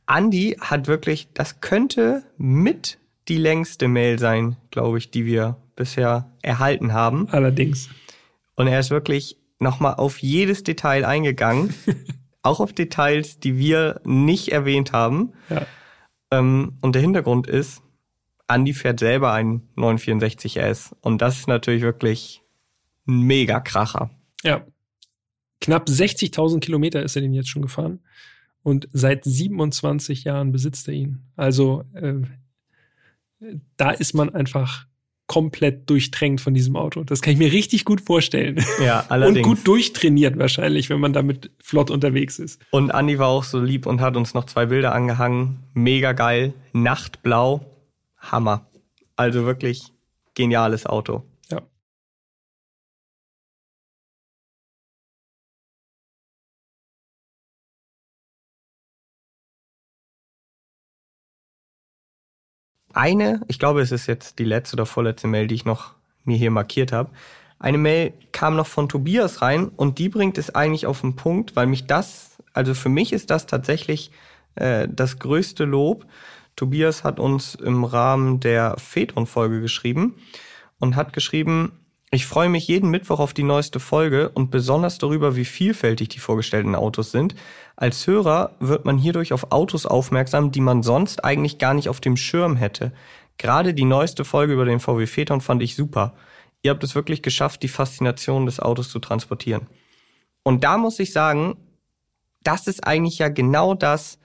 [0.08, 6.30] Andy hat wirklich, das könnte mit die längste Mail sein, glaube ich, die wir bisher
[6.42, 7.28] erhalten haben.
[7.30, 7.88] Allerdings.
[8.56, 11.74] Und er ist wirklich nochmal auf jedes Detail eingegangen.
[12.42, 15.32] auch auf Details, die wir nicht erwähnt haben.
[15.48, 15.66] Ja.
[16.30, 17.82] Ähm, und der Hintergrund ist,
[18.48, 20.92] Andy fährt selber einen 964S.
[21.00, 22.42] Und das ist natürlich wirklich
[23.06, 24.10] ein mega Kracher.
[24.42, 24.66] Ja.
[25.60, 28.00] Knapp 60.000 Kilometer ist er den jetzt schon gefahren.
[28.62, 31.22] Und seit 27 Jahren besitzt er ihn.
[31.36, 32.22] Also äh,
[33.76, 34.86] da ist man einfach
[35.26, 37.02] komplett durchtränkt von diesem Auto.
[37.02, 38.64] Das kann ich mir richtig gut vorstellen.
[38.82, 39.46] Ja, allerdings.
[39.46, 42.60] Und gut durchtrainiert wahrscheinlich, wenn man damit flott unterwegs ist.
[42.70, 45.64] Und Andi war auch so lieb und hat uns noch zwei Bilder angehangen.
[45.72, 46.52] Mega geil.
[46.72, 47.64] Nachtblau.
[48.18, 48.68] Hammer.
[49.16, 49.92] Also wirklich
[50.34, 51.22] geniales Auto.
[62.96, 66.36] Eine, ich glaube, es ist jetzt die letzte oder vorletzte Mail, die ich noch mir
[66.36, 67.10] hier markiert habe.
[67.58, 71.56] Eine Mail kam noch von Tobias rein und die bringt es eigentlich auf den Punkt,
[71.56, 74.10] weil mich das, also für mich ist das tatsächlich
[74.56, 76.06] äh, das größte Lob.
[76.56, 80.16] Tobias hat uns im Rahmen der Phaeton-Folge geschrieben
[80.78, 81.72] und hat geschrieben,
[82.14, 86.18] ich freue mich jeden Mittwoch auf die neueste Folge und besonders darüber, wie vielfältig die
[86.18, 87.34] vorgestellten Autos sind.
[87.76, 92.00] Als Hörer wird man hierdurch auf Autos aufmerksam, die man sonst eigentlich gar nicht auf
[92.00, 92.92] dem Schirm hätte.
[93.38, 96.14] Gerade die neueste Folge über den VW Phaeton fand ich super.
[96.62, 99.66] ihr habt es wirklich geschafft, die Faszination des Autos zu transportieren.
[100.42, 101.56] Und da muss ich sagen,
[102.42, 104.18] das ist eigentlich ja genau das,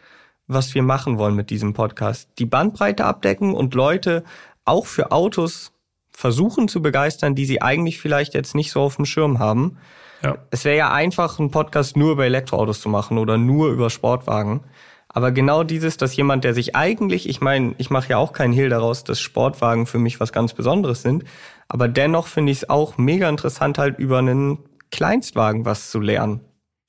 [0.47, 2.29] was wir machen wollen mit diesem Podcast.
[2.39, 4.23] Die Bandbreite abdecken und Leute
[4.65, 5.71] auch für Autos
[6.19, 9.77] versuchen zu begeistern, die sie eigentlich vielleicht jetzt nicht so auf dem Schirm haben.
[10.21, 10.37] Ja.
[10.51, 14.65] Es wäre ja einfach, einen Podcast nur über Elektroautos zu machen oder nur über Sportwagen.
[15.07, 18.51] Aber genau dieses, dass jemand, der sich eigentlich, ich meine, ich mache ja auch keinen
[18.51, 21.23] Hehl daraus, dass Sportwagen für mich was ganz Besonderes sind,
[21.69, 24.59] aber dennoch finde ich es auch mega interessant, halt über einen
[24.91, 26.41] Kleinstwagen was zu lernen.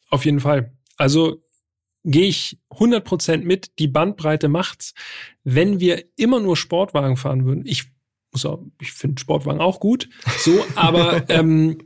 [0.08, 0.72] Auf jeden Fall.
[0.96, 1.36] Also
[2.02, 4.92] gehe ich 100% mit, die Bandbreite macht's.
[5.44, 7.92] Wenn wir immer nur Sportwagen fahren würden, ich
[8.44, 11.78] auch, ich finde Sportwagen auch gut, so, aber ähm,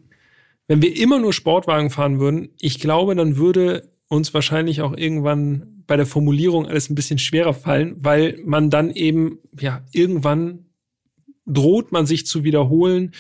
[0.66, 5.83] wenn wir immer nur Sportwagen fahren würden, ich glaube, dann würde uns wahrscheinlich auch irgendwann
[5.87, 10.66] bei der Formulierung alles ein bisschen schwerer fallen, weil man dann eben, ja, irgendwann
[11.46, 13.12] droht man sich zu wiederholen.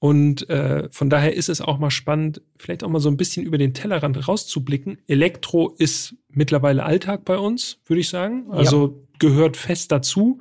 [0.00, 3.44] Und äh, von daher ist es auch mal spannend, vielleicht auch mal so ein bisschen
[3.44, 4.98] über den Tellerrand rauszublicken.
[5.08, 8.46] Elektro ist mittlerweile Alltag bei uns, würde ich sagen.
[8.50, 9.18] Also ja.
[9.18, 10.38] gehört fest dazu.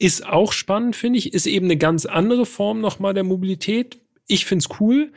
[0.00, 1.34] Ist auch spannend, finde ich.
[1.34, 4.00] Ist eben eine ganz andere Form nochmal der Mobilität.
[4.26, 5.12] Ich finde es cool.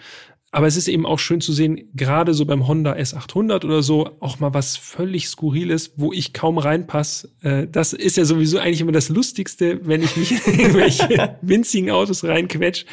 [0.52, 4.12] Aber es ist eben auch schön zu sehen, gerade so beim Honda S800 oder so,
[4.20, 7.32] auch mal was völlig Skurriles, wo ich kaum reinpasse.
[7.42, 11.90] Äh, das ist ja sowieso eigentlich immer das Lustigste, wenn ich mich in irgendwelche winzigen
[11.90, 12.86] Autos reinquetsch.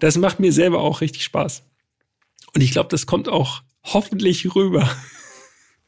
[0.00, 1.62] Das macht mir selber auch richtig Spaß.
[2.54, 4.90] Und ich glaube, das kommt auch hoffentlich rüber.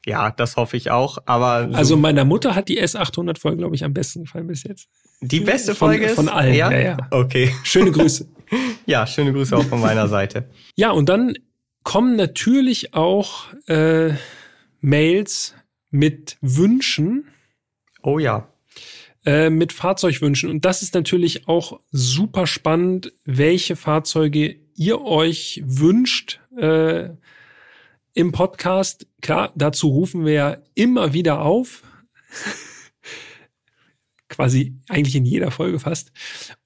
[0.09, 1.18] Ja, das hoffe ich auch.
[1.27, 4.62] Aber so also meiner Mutter hat die S800 Folge, glaube ich, am besten gefallen bis
[4.64, 4.88] jetzt.
[5.21, 6.55] Die beste Folge von, ist von allen.
[6.55, 6.71] Ja?
[6.71, 6.97] ja, ja.
[7.11, 7.53] Okay.
[7.62, 8.27] Schöne Grüße.
[8.87, 10.49] ja, schöne Grüße auch von meiner Seite.
[10.77, 11.35] Ja, und dann
[11.83, 14.12] kommen natürlich auch äh,
[14.81, 15.55] Mails
[15.90, 17.27] mit Wünschen.
[18.03, 18.49] Oh ja.
[19.27, 20.49] Äh, mit Fahrzeugwünschen.
[20.51, 26.40] Und das ist natürlich auch super spannend, welche Fahrzeuge ihr euch wünscht.
[26.57, 27.11] Äh,
[28.18, 29.07] im Podcast.
[29.22, 31.85] Klar, dazu rufen wir ja immer wieder auf.
[34.28, 36.11] Quasi eigentlich in jeder Folge fast.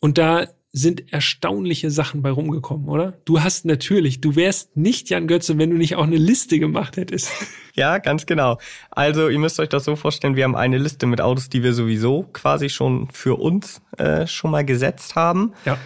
[0.00, 3.18] Und da sind erstaunliche Sachen bei rumgekommen, oder?
[3.26, 6.96] Du hast natürlich, du wärst nicht Jan Götze, wenn du nicht auch eine Liste gemacht
[6.96, 7.30] hättest.
[7.74, 8.58] Ja, ganz genau.
[8.90, 11.72] Also ihr müsst euch das so vorstellen, wir haben eine Liste mit Autos, die wir
[11.72, 15.54] sowieso quasi schon für uns äh, schon mal gesetzt haben.
[15.64, 15.78] Ja.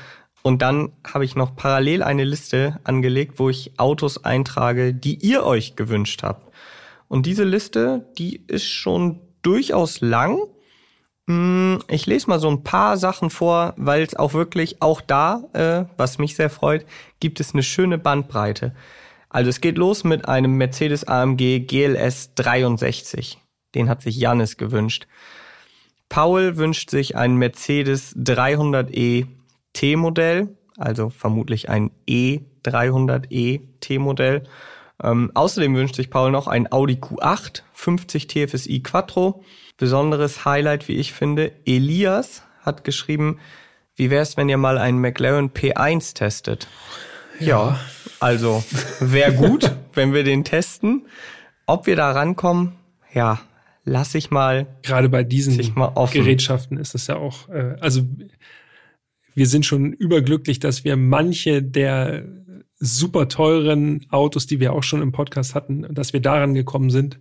[0.46, 5.42] Und dann habe ich noch parallel eine Liste angelegt, wo ich Autos eintrage, die ihr
[5.44, 6.54] euch gewünscht habt.
[7.08, 10.38] Und diese Liste, die ist schon durchaus lang.
[11.26, 15.42] Hm, ich lese mal so ein paar Sachen vor, weil es auch wirklich, auch da,
[15.52, 16.86] äh, was mich sehr freut,
[17.18, 18.72] gibt es eine schöne Bandbreite.
[19.28, 23.38] Also es geht los mit einem Mercedes AMG GLS 63.
[23.74, 25.08] Den hat sich Jannis gewünscht.
[26.08, 29.26] Paul wünscht sich einen Mercedes 300e
[29.76, 34.44] T-Modell, also vermutlich ein E300e T-Modell.
[35.02, 39.44] Ähm, außerdem wünscht sich Paul noch ein Audi Q8 50 TFSI Quattro.
[39.76, 43.38] Besonderes Highlight, wie ich finde, Elias hat geschrieben,
[43.94, 46.68] wie wäre es, wenn ihr mal einen McLaren P1 testet?
[47.38, 47.80] Ja, ja
[48.18, 48.64] also
[49.00, 51.06] wäre gut, wenn wir den testen.
[51.66, 52.72] Ob wir da rankommen,
[53.12, 53.40] ja,
[53.84, 54.66] lass ich mal.
[54.82, 55.58] Gerade bei diesen
[56.12, 58.02] Gerätschaften ist es ja auch, äh, also
[59.36, 62.24] wir sind schon überglücklich, dass wir manche der
[62.78, 67.20] super teuren Autos, die wir auch schon im Podcast hatten, dass wir daran gekommen sind.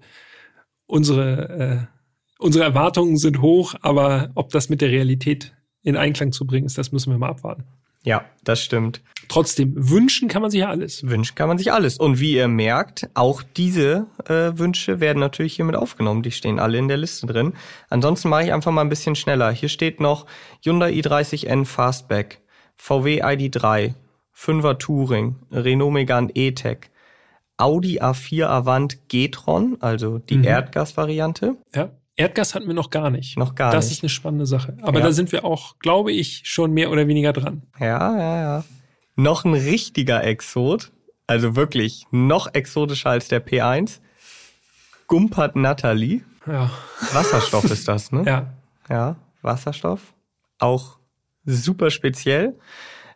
[0.87, 6.47] Unsere, äh, unsere Erwartungen sind hoch, aber ob das mit der Realität in Einklang zu
[6.47, 7.65] bringen ist, das müssen wir mal abwarten.
[8.03, 9.01] Ja, das stimmt.
[9.27, 11.07] Trotzdem, wünschen kann man sich ja alles.
[11.07, 11.97] Wünschen kann man sich alles.
[11.97, 16.23] Und wie ihr merkt, auch diese äh, Wünsche werden natürlich hiermit aufgenommen.
[16.23, 17.53] Die stehen alle in der Liste drin.
[17.89, 19.51] Ansonsten mache ich einfach mal ein bisschen schneller.
[19.51, 20.25] Hier steht noch
[20.63, 22.41] Hyundai i30N Fastback,
[22.77, 23.93] VW ID3,
[24.35, 26.89] 5er Touring, Renault Megane E-Tech,
[27.57, 30.43] Audi A4 Avant G-Tron, also die mhm.
[30.43, 31.55] Erdgas-Variante.
[31.73, 31.91] Ja.
[32.17, 33.37] Erdgas hatten wir noch gar nicht.
[33.37, 33.91] Noch gar das nicht.
[33.91, 34.77] Das ist eine spannende Sache.
[34.81, 35.05] Aber ja.
[35.05, 37.63] da sind wir auch, glaube ich, schon mehr oder weniger dran.
[37.79, 38.63] Ja, ja, ja.
[39.15, 40.91] Noch ein richtiger Exot,
[41.27, 43.99] also wirklich noch exotischer als der P1.
[45.07, 46.21] Gumpert Natalie.
[46.45, 46.69] Ja.
[47.13, 48.23] Wasserstoff ist das, ne?
[48.25, 48.53] Ja.
[48.89, 50.13] Ja, Wasserstoff.
[50.59, 50.99] Auch
[51.45, 52.57] super speziell.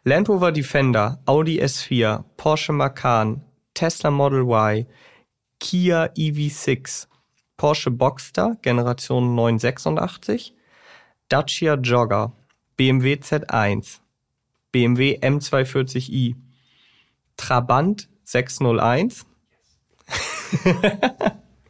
[0.04, 4.88] Land Rover Defender, Audi S4, Porsche Macan, Tesla Model Y,
[5.60, 7.08] Kia EV6,
[7.58, 10.54] Porsche Boxster Generation 986,
[11.28, 12.32] Dacia Jogger,
[12.78, 14.00] BMW Z1,
[14.72, 16.36] BMW M240i,
[17.38, 19.26] Trabant 601.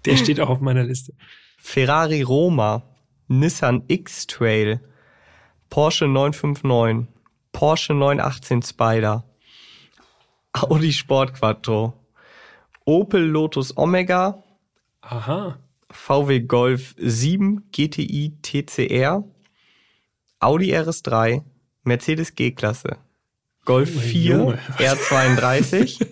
[0.05, 1.13] Der steht auch auf meiner Liste.
[1.57, 2.83] Ferrari Roma,
[3.27, 4.81] Nissan X-Trail,
[5.69, 7.07] Porsche 959,
[7.51, 9.23] Porsche 918 Spider,
[10.53, 11.93] Audi Sport Quattro,
[12.85, 14.43] Opel Lotus Omega,
[15.01, 15.59] Aha.
[15.91, 19.23] VW Golf 7 GTI TCR,
[20.39, 21.43] Audi RS3,
[21.83, 22.97] Mercedes G-Klasse,
[23.65, 24.59] Golf Junge, 4 Junge.
[24.77, 26.05] R32,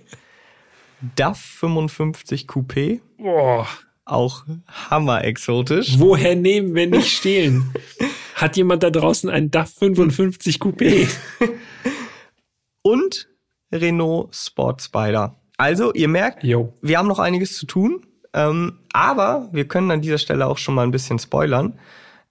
[1.15, 3.67] DAF 55 Coupé, Boah.
[4.05, 4.45] auch
[4.89, 5.99] hammer exotisch.
[5.99, 7.73] Woher nehmen, wenn nicht stehlen?
[8.35, 11.07] Hat jemand da draußen einen DAF 55 Coupé?
[12.83, 13.27] und
[13.71, 15.35] Renault Sport Spider.
[15.57, 16.73] Also, ihr merkt, Jo.
[16.81, 20.75] wir haben noch einiges zu tun, ähm, aber wir können an dieser Stelle auch schon
[20.75, 21.79] mal ein bisschen spoilern.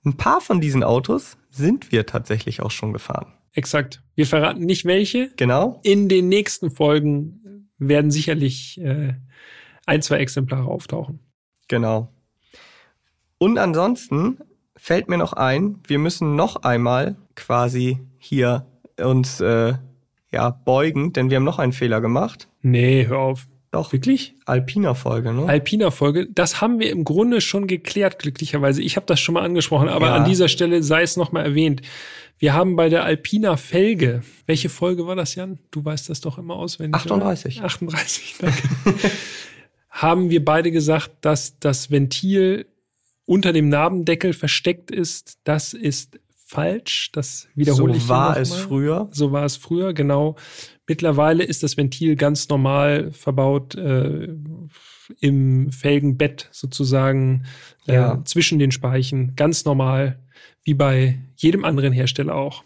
[0.06, 3.32] Ein paar von diesen Autos sind wir tatsächlich auch schon gefahren.
[3.52, 4.02] Exakt.
[4.14, 5.30] Wir verraten nicht welche.
[5.36, 5.80] Genau.
[5.82, 9.14] In den nächsten Folgen werden sicherlich äh,
[9.84, 11.18] ein, zwei Exemplare auftauchen.
[11.66, 12.12] Genau.
[13.38, 14.38] Und ansonsten
[14.76, 18.64] fällt mir noch ein, wir müssen noch einmal quasi hier
[19.02, 19.74] uns äh,
[20.30, 22.48] ja beugen, denn wir haben noch einen Fehler gemacht.
[22.62, 23.48] Nee, hör auf.
[23.70, 24.34] Doch, Wirklich?
[24.46, 25.46] Alpina Folge, ne?
[25.46, 28.80] Alpina Folge, das haben wir im Grunde schon geklärt, glücklicherweise.
[28.82, 30.14] Ich habe das schon mal angesprochen, aber Ja.
[30.14, 31.82] an dieser Stelle sei es noch mal erwähnt.
[32.38, 35.58] Wir haben bei der Alpina Felge, welche Folge war das, Jan?
[35.70, 36.94] Du weißt das doch immer auswendig.
[37.00, 37.58] 38.
[37.58, 37.66] Oder?
[37.66, 38.62] 38, danke.
[39.90, 42.66] haben wir beide gesagt, dass das Ventil
[43.24, 45.38] unter dem Nabendeckel versteckt ist.
[45.44, 47.10] Das ist falsch.
[47.12, 49.08] Das wiederhole ich so war es früher.
[49.10, 50.36] So war es früher, genau.
[50.88, 54.28] Mittlerweile ist das Ventil ganz normal verbaut äh,
[55.20, 57.44] im Felgenbett sozusagen
[57.86, 58.22] äh, Ja.
[58.24, 59.34] zwischen den Speichen.
[59.36, 60.18] Ganz normal,
[60.62, 62.64] wie bei jedem anderen Hersteller auch.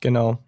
[0.00, 0.42] Genau.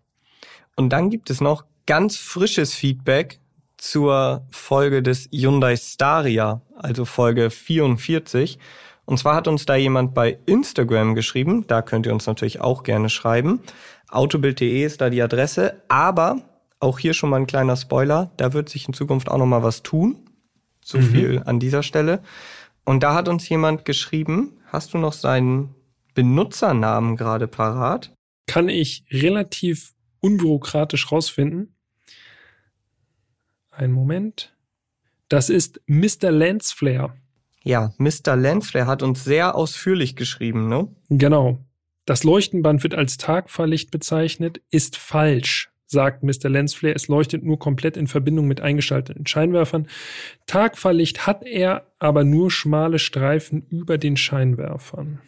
[0.76, 3.40] Und dann gibt es noch ganz frisches Feedback
[3.76, 8.59] zur Folge des Hyundai Staria, also Folge 44.
[9.06, 12.83] Und zwar hat uns da jemand bei Instagram geschrieben, da könnt ihr uns natürlich auch
[12.83, 13.61] gerne schreiben.
[14.09, 16.42] Autobild.de ist da die Adresse, aber
[16.80, 19.62] auch hier schon mal ein kleiner Spoiler, da wird sich in Zukunft auch noch mal
[19.62, 20.28] was tun.
[20.84, 21.02] So Mhm.
[21.02, 22.22] viel an dieser Stelle.
[22.84, 25.74] Und da hat uns jemand geschrieben, hast du noch seinen
[26.14, 28.12] Benutzernamen gerade parat?
[28.46, 31.74] Kann ich relativ unbürokratisch rausfinden.
[33.70, 34.56] Einen Moment.
[35.28, 36.30] Das ist Mr.
[36.32, 37.14] Lensflare.
[37.62, 38.36] Ja, Mr.
[38.36, 40.88] Lensflare hat uns sehr ausführlich geschrieben, ne?
[41.10, 41.58] Genau.
[42.06, 46.48] Das Leuchtenband wird als Tagfahrlicht bezeichnet, ist falsch, sagt Mr.
[46.48, 46.94] Lensflare.
[46.94, 49.88] Es leuchtet nur komplett in Verbindung mit eingeschalteten Scheinwerfern.
[50.46, 55.20] Tagfahrlicht hat er, aber nur schmale Streifen über den Scheinwerfern.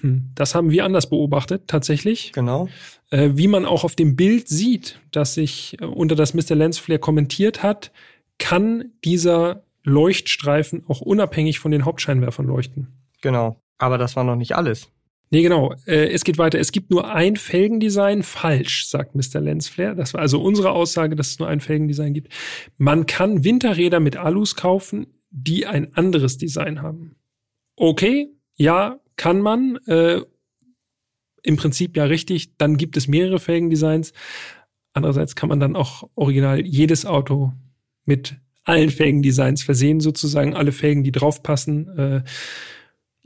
[0.00, 2.32] Hm, das haben wir anders beobachtet, tatsächlich.
[2.32, 2.68] Genau.
[3.10, 6.54] Äh, wie man auch auf dem Bild sieht, das sich äh, unter das Mr.
[6.54, 7.90] Lensflare kommentiert hat,
[8.38, 12.88] kann dieser Leuchtstreifen auch unabhängig von den Hauptscheinwerfern leuchten.
[13.20, 13.60] Genau.
[13.78, 14.88] Aber das war noch nicht alles.
[15.30, 15.74] Nee, genau.
[15.86, 16.58] Äh, es geht weiter.
[16.58, 18.22] Es gibt nur ein Felgendesign.
[18.22, 19.40] Falsch, sagt Mr.
[19.40, 19.94] Lensflare.
[19.94, 22.32] Das war also unsere Aussage, dass es nur ein Felgendesign gibt.
[22.78, 27.16] Man kann Winterräder mit Alus kaufen, die ein anderes Design haben.
[27.76, 29.76] Okay, ja, kann man.
[29.86, 30.22] Äh,
[31.42, 32.56] Im Prinzip ja richtig.
[32.56, 34.12] Dann gibt es mehrere Felgendesigns.
[34.94, 37.52] Andererseits kann man dann auch original jedes Auto
[38.04, 41.88] mit allen Felgendesigns versehen, sozusagen alle Felgen, die draufpassen.
[41.98, 42.22] Äh,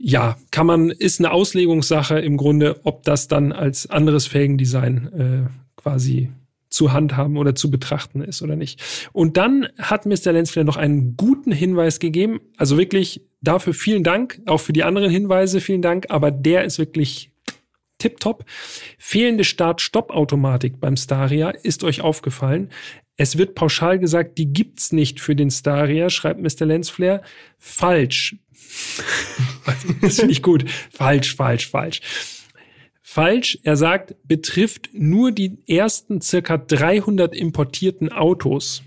[0.05, 5.13] ja, kann man, ist eine Auslegungssache im Grunde, ob das dann als anderes Felgendesign
[5.47, 6.29] äh, quasi
[6.69, 8.83] zu handhaben oder zu betrachten ist oder nicht.
[9.13, 10.33] Und dann hat Mr.
[10.33, 12.41] Lensflare noch einen guten Hinweis gegeben.
[12.57, 16.79] Also wirklich dafür vielen Dank, auch für die anderen Hinweise vielen Dank, aber der ist
[16.79, 17.31] wirklich
[18.03, 18.45] tipptopp.
[18.97, 22.69] Fehlende Start-Stopp-Automatik beim Staria ist euch aufgefallen.
[23.15, 26.65] Es wird pauschal gesagt, die gibt's nicht für den Staria, schreibt Mr.
[26.65, 27.21] Lensflare.
[27.57, 28.35] Falsch.
[30.01, 30.65] das finde ich gut.
[30.91, 32.01] Falsch, falsch, falsch.
[33.01, 33.59] Falsch.
[33.63, 38.83] Er sagt, betrifft nur die ersten circa 300 importierten Autos.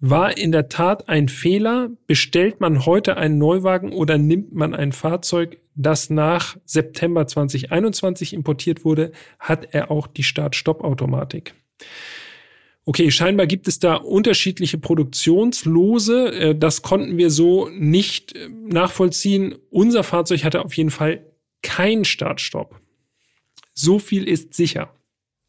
[0.00, 1.90] War in der Tat ein Fehler.
[2.06, 8.84] Bestellt man heute einen Neuwagen oder nimmt man ein Fahrzeug, das nach September 2021 importiert
[8.84, 11.54] wurde, hat er auch die Start-Stopp-Automatik.
[12.84, 16.32] Okay, scheinbar gibt es da unterschiedliche Produktionslose.
[16.32, 19.56] Äh, Das konnten wir so nicht äh, nachvollziehen.
[19.70, 21.26] Unser Fahrzeug hatte auf jeden Fall
[21.62, 22.80] keinen Start-Stopp.
[23.74, 24.92] So viel ist sicher.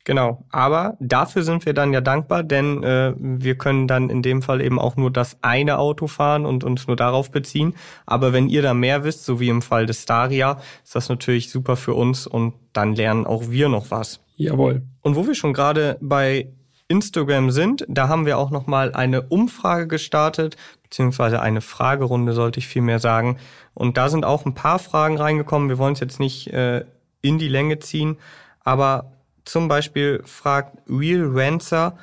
[0.04, 0.44] Genau.
[0.50, 4.62] Aber dafür sind wir dann ja dankbar, denn äh, wir können dann in dem Fall
[4.62, 7.76] eben auch nur das eine Auto fahren und uns nur darauf beziehen.
[8.06, 11.52] Aber wenn ihr da mehr wisst, so wie im Fall des Staria, ist das natürlich
[11.52, 14.22] super für uns und dann lernen auch wir noch was.
[14.36, 14.82] Jawohl.
[15.02, 16.48] Und wo wir schon gerade bei
[16.88, 22.60] Instagram sind, da haben wir auch noch mal eine Umfrage gestartet, beziehungsweise eine Fragerunde, sollte
[22.60, 23.38] ich vielmehr sagen.
[23.74, 25.70] Und da sind auch ein paar Fragen reingekommen.
[25.70, 26.84] Wir wollen es jetzt nicht äh,
[27.22, 28.18] in die Länge ziehen,
[28.64, 29.12] aber
[29.46, 31.98] zum Beispiel fragt Real Rancer,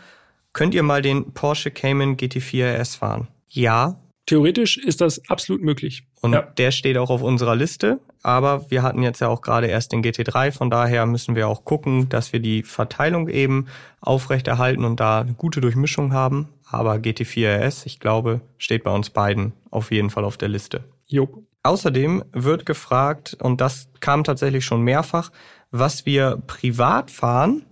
[0.53, 3.29] könnt ihr mal den Porsche Cayman GT4 RS fahren?
[3.49, 3.97] Ja.
[4.27, 6.03] Theoretisch ist das absolut möglich.
[6.21, 6.43] Und Ja.
[6.43, 8.01] der steht auch auf unserer Liste.
[8.23, 10.51] Aber wir hatten jetzt ja auch gerade erst den GT3.
[10.53, 13.69] Von daher müssen wir auch gucken, dass wir die Verteilung eben
[14.01, 16.49] aufrechterhalten und da eine gute Durchmischung haben.
[16.71, 20.85] Aber GT4 RS, ich glaube, steht bei uns beiden auf jeden Fall auf der Liste.
[21.07, 21.45] Jo.
[21.63, 25.31] Außerdem wird gefragt, und das kam tatsächlich schon mehrfach,
[25.71, 27.65] was wir privat fahren.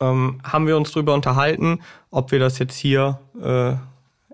[0.00, 1.80] Ähm, haben wir uns darüber unterhalten,
[2.10, 3.74] ob wir das jetzt hier äh,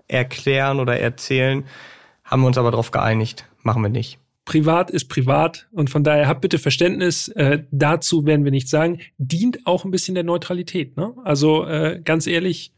[0.07, 1.65] erklären oder erzählen.
[2.23, 4.19] Haben wir uns aber darauf geeinigt, machen wir nicht.
[4.45, 7.27] Privat ist privat und von daher habt bitte Verständnis.
[7.29, 8.99] Äh, dazu werden wir nichts sagen.
[9.17, 10.97] Dient auch ein bisschen der Neutralität.
[10.97, 11.13] Ne?
[11.23, 12.73] Also äh, ganz ehrlich,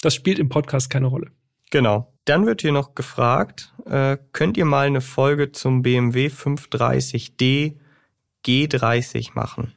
[0.00, 1.30] das spielt im Podcast keine Rolle.
[1.70, 2.12] Genau.
[2.24, 7.74] Dann wird hier noch gefragt, äh, könnt ihr mal eine Folge zum BMW 530d
[8.44, 9.72] G30 machen?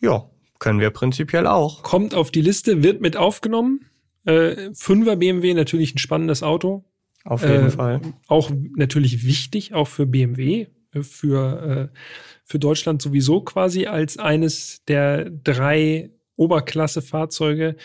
[0.00, 0.28] Ja,
[0.58, 1.82] können wir prinzipiell auch.
[1.82, 3.86] Kommt auf die Liste, wird mit aufgenommen.
[4.24, 6.84] Äh, Fünfer BMW natürlich ein spannendes Auto.
[7.24, 8.00] Auf jeden Äh, Fall.
[8.26, 11.98] Auch natürlich wichtig, auch für BMW, äh, für, äh,
[12.44, 17.76] für Deutschland sowieso quasi als eines der drei Oberklasse-Fahrzeuge,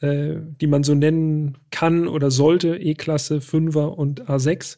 [0.00, 4.76] äh, die man so nennen kann oder sollte, E-Klasse, Fünfer und A6.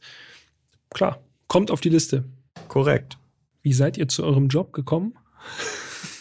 [0.90, 2.24] Klar, kommt auf die Liste.
[2.68, 3.18] Korrekt.
[3.66, 5.14] Wie seid ihr zu eurem Job gekommen?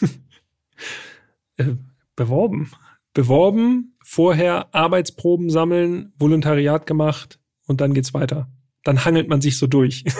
[1.56, 1.76] äh,
[2.16, 2.72] beworben.
[3.14, 7.38] Beworben, vorher Arbeitsproben sammeln, Volontariat gemacht
[7.68, 8.48] und dann geht's weiter.
[8.82, 10.04] Dann hangelt man sich so durch.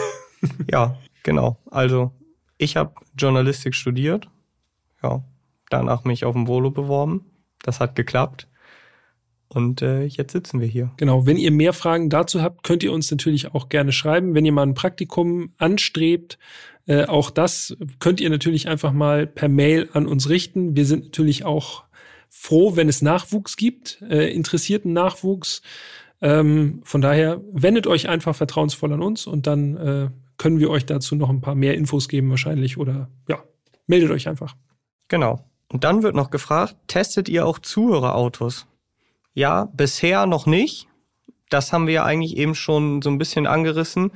[0.71, 1.57] Ja, genau.
[1.69, 2.13] Also
[2.57, 4.29] ich habe Journalistik studiert.
[5.03, 5.25] Ja,
[5.69, 7.25] danach mich auf dem Volo beworben.
[7.61, 8.47] Das hat geklappt.
[9.49, 10.91] Und äh, jetzt sitzen wir hier.
[10.97, 14.33] Genau, wenn ihr mehr Fragen dazu habt, könnt ihr uns natürlich auch gerne schreiben.
[14.33, 16.37] Wenn ihr mal ein Praktikum anstrebt,
[16.85, 20.75] äh, auch das könnt ihr natürlich einfach mal per Mail an uns richten.
[20.75, 21.83] Wir sind natürlich auch
[22.29, 25.61] froh, wenn es Nachwuchs gibt, äh, interessierten Nachwuchs.
[26.21, 30.85] Ähm, von daher wendet euch einfach vertrauensvoll an uns und dann äh, können wir euch
[30.85, 33.43] dazu noch ein paar mehr Infos geben wahrscheinlich oder ja,
[33.85, 34.55] meldet euch einfach.
[35.09, 35.45] Genau.
[35.69, 38.65] Und dann wird noch gefragt, testet ihr auch Zuhörerautos?
[39.37, 40.87] Ja, bisher noch nicht.
[41.49, 44.11] Das haben wir ja eigentlich eben schon so ein bisschen angerissen.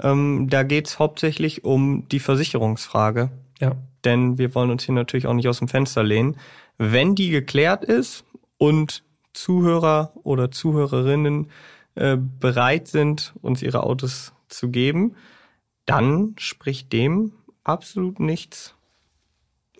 [0.00, 3.32] Ähm, da geht's hauptsächlich um die Versicherungsfrage.
[3.58, 6.36] Ja, denn wir wollen uns hier natürlich auch nicht aus dem Fenster lehnen.
[6.78, 8.24] Wenn die geklärt ist
[8.58, 9.02] und
[9.32, 11.50] Zuhörer oder Zuhörerinnen
[11.96, 15.16] äh, bereit sind, uns ihre Autos zu geben,
[15.84, 17.32] dann spricht dem
[17.64, 18.76] absolut nichts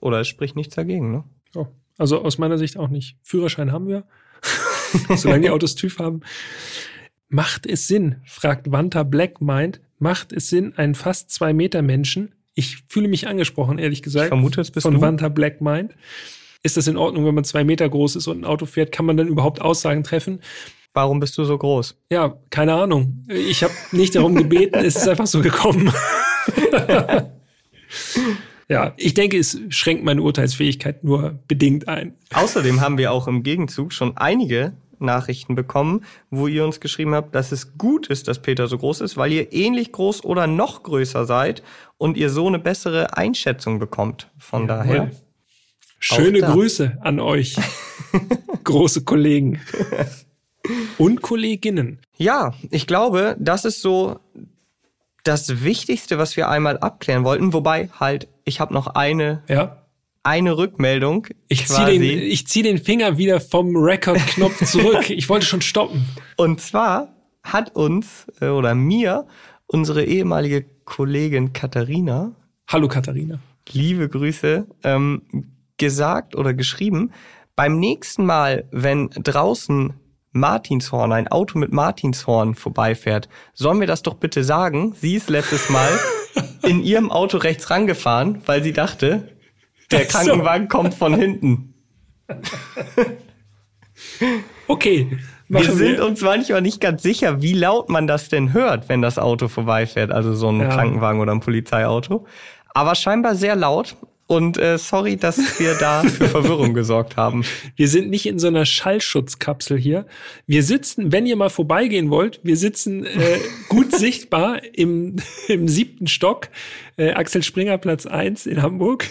[0.01, 1.12] oder es spricht nichts dagegen.
[1.12, 1.24] Ne?
[1.55, 3.18] Ja, also aus meiner Sicht auch nicht.
[3.22, 4.03] Führerschein haben wir,
[5.16, 6.20] solange die Autos TÜV haben.
[7.28, 12.32] Macht es Sinn, fragt Wanta Black Mind, macht es Sinn, einen fast zwei Meter Menschen,
[12.55, 15.01] ich fühle mich angesprochen, ehrlich gesagt, Ich vermute, es bist von du.
[15.01, 15.95] Wanta Black Mind.
[16.62, 18.93] Ist das in Ordnung, wenn man zwei Meter groß ist und ein Auto fährt?
[18.93, 20.41] Kann man dann überhaupt Aussagen treffen?
[20.93, 21.97] Warum bist du so groß?
[22.11, 23.24] Ja, keine Ahnung.
[23.28, 25.91] Ich habe nicht darum gebeten, es ist einfach so gekommen.
[28.71, 32.14] ja, ich denke, es schränkt meine Urteilsfähigkeit nur bedingt ein.
[32.33, 37.35] Außerdem haben wir auch im Gegenzug schon einige Nachrichten bekommen, wo ihr uns geschrieben habt,
[37.35, 40.85] dass es gut ist, dass Peter so groß ist, weil ihr ähnlich groß oder noch
[40.85, 41.64] größer seid
[41.99, 44.31] und ihr so eine bessere Einschätzung bekommt.
[44.39, 44.95] Von daher.
[44.95, 45.11] Jawohl.
[45.99, 46.41] Schöne.
[46.41, 47.57] Grüße an euch,
[48.64, 49.61] große Kollegen
[50.97, 51.99] und Kolleginnen.
[52.16, 54.21] Ja, ich glaube, das ist so
[55.25, 57.53] das Wichtigste, was wir einmal abklären wollten.
[57.53, 59.87] Wobei halt, ich habe noch eine, Ja,
[60.23, 61.27] eine Rückmeldung.
[61.49, 65.09] ich ziehe den, ich zieh den Finger wieder vom Record-Knopf zurück.
[65.11, 66.05] Ich wollte schon stoppen.
[66.37, 67.09] Und zwar
[67.43, 69.27] hat uns äh, oder mir
[69.66, 72.33] unsere ehemalige Kollegin Katharina
[72.68, 73.39] Hallo Katharina.
[73.73, 75.23] liebe Grüße, ähm,
[75.79, 77.12] gesagt oder geschrieben,
[77.57, 79.95] beim nächsten Mal, wenn draußen
[80.33, 84.95] Martinshorn, ein Auto mit Martinshorn vorbeifährt, sollen wir das doch bitte sagen.
[85.01, 85.89] Sie ist letztes Mal
[86.62, 89.28] in ihrem Auto rechts rangefahren, weil sie dachte,
[89.91, 90.18] der Ach so.
[90.18, 91.74] Krankenwagen kommt von hinten.
[94.66, 95.18] Okay,
[95.49, 99.18] Wir sind uns manchmal nicht ganz sicher, wie laut man das denn hört, wenn das
[99.18, 100.68] Auto vorbeifährt, also so ein Ja.
[100.68, 102.26] Krankenwagen oder ein Polizeiauto.
[102.72, 103.97] Aber scheinbar sehr laut.
[104.31, 107.45] Und äh, sorry, dass wir da für Verwirrung gesorgt haben.
[107.74, 110.07] Wir sind nicht in so einer Schallschutzkapsel hier.
[110.47, 115.16] Wir sitzen, wenn ihr mal vorbeigehen wollt, wir sitzen äh, gut sichtbar im,
[115.49, 116.49] im siebten Stock,
[116.97, 119.09] äh, Axel Springer Platz 1 in Hamburg.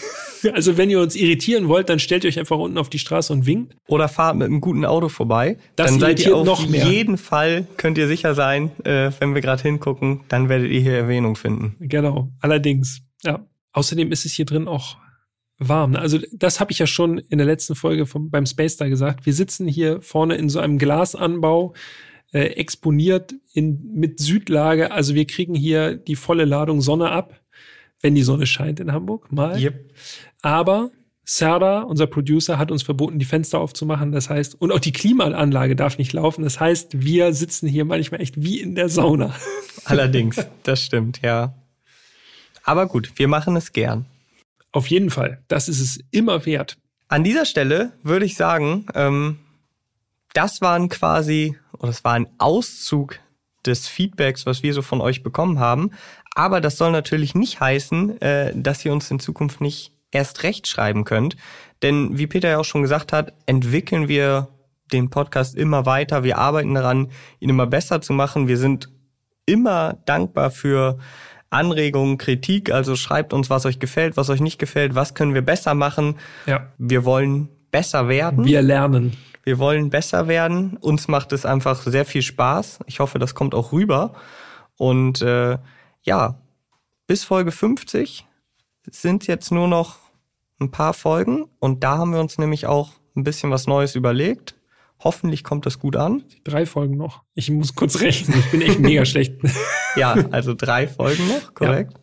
[0.53, 3.33] Also wenn ihr uns irritieren wollt, dann stellt ihr euch einfach unten auf die Straße
[3.33, 3.75] und winkt.
[3.87, 5.57] Oder fahrt mit einem guten Auto vorbei.
[5.75, 6.85] Das dann seid ihr auf noch mehr.
[6.85, 10.93] jeden Fall, könnt ihr sicher sein, äh, wenn wir gerade hingucken, dann werdet ihr hier
[10.93, 11.75] Erwähnung finden.
[11.81, 13.01] Genau, allerdings.
[13.21, 13.45] Ja.
[13.73, 14.95] Außerdem ist es hier drin auch
[15.59, 15.95] warm.
[15.95, 19.25] Also das habe ich ja schon in der letzten Folge vom, beim Space Star gesagt.
[19.25, 21.73] Wir sitzen hier vorne in so einem Glasanbau,
[22.31, 24.91] äh, exponiert in, mit Südlage.
[24.91, 27.39] Also wir kriegen hier die volle Ladung Sonne ab,
[28.01, 29.59] wenn die Sonne scheint in Hamburg mal.
[29.61, 29.93] Yep.
[30.41, 30.91] Aber
[31.25, 34.11] Serda, unser Producer, hat uns verboten, die Fenster aufzumachen.
[34.11, 36.43] Das heißt, und auch die Klimaanlage darf nicht laufen.
[36.43, 39.35] Das heißt, wir sitzen hier manchmal echt wie in der Sauna.
[39.85, 41.53] Allerdings, das stimmt, ja.
[42.63, 44.05] Aber gut, wir machen es gern.
[44.71, 45.41] Auf jeden Fall.
[45.47, 46.77] Das ist es immer wert.
[47.07, 49.39] An dieser Stelle würde ich sagen, ähm,
[50.33, 53.19] das waren quasi, oder das war ein Auszug
[53.65, 55.91] des Feedbacks, was wir so von euch bekommen haben.
[56.35, 60.67] Aber das soll natürlich nicht heißen, äh, dass ihr uns in Zukunft nicht erst recht
[60.67, 61.35] schreiben könnt.
[61.81, 64.49] Denn wie Peter ja auch schon gesagt hat, entwickeln wir
[64.91, 66.23] den Podcast immer weiter.
[66.23, 68.47] Wir arbeiten daran, ihn immer besser zu machen.
[68.47, 68.89] Wir sind
[69.45, 70.99] immer dankbar für
[71.49, 72.71] Anregungen, Kritik.
[72.71, 76.15] Also schreibt uns, was euch gefällt, was euch nicht gefällt, was können wir besser machen.
[76.45, 76.67] Ja.
[76.77, 78.45] Wir wollen besser werden.
[78.45, 79.17] Wir lernen.
[79.43, 80.77] Wir wollen besser werden.
[80.77, 82.79] Uns macht es einfach sehr viel Spaß.
[82.85, 84.13] Ich hoffe, das kommt auch rüber.
[84.77, 85.57] Und äh,
[86.03, 86.39] ja,
[87.07, 88.27] bis Folge 50
[88.91, 89.97] sind jetzt nur noch
[90.59, 91.45] ein paar Folgen.
[91.59, 94.55] Und da haben wir uns nämlich auch ein bisschen was Neues überlegt.
[95.01, 96.23] Hoffentlich kommt das gut an.
[96.43, 97.23] Drei Folgen noch.
[97.33, 98.37] Ich muss kurz rechnen.
[98.37, 99.35] Ich bin echt mega schlecht.
[99.95, 101.93] Ja, also drei Folgen noch, korrekt.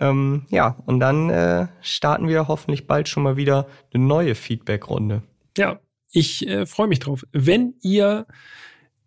[0.00, 4.34] Ja, ähm, ja und dann äh, starten wir hoffentlich bald schon mal wieder eine neue
[4.34, 5.22] Feedback-Runde.
[5.56, 5.80] Ja,
[6.12, 7.24] ich äh, freue mich drauf.
[7.32, 8.26] Wenn ihr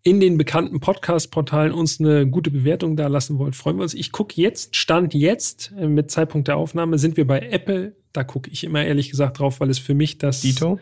[0.04, 3.94] in den bekannten Podcast-Portalen uns eine gute Bewertung da lassen wollt, freuen wir uns.
[3.94, 7.96] Ich gucke jetzt, Stand jetzt, äh, mit Zeitpunkt der Aufnahme, sind wir bei Apple.
[8.12, 10.80] Da gucke ich immer ehrlich gesagt drauf, weil es für mich das, Dito?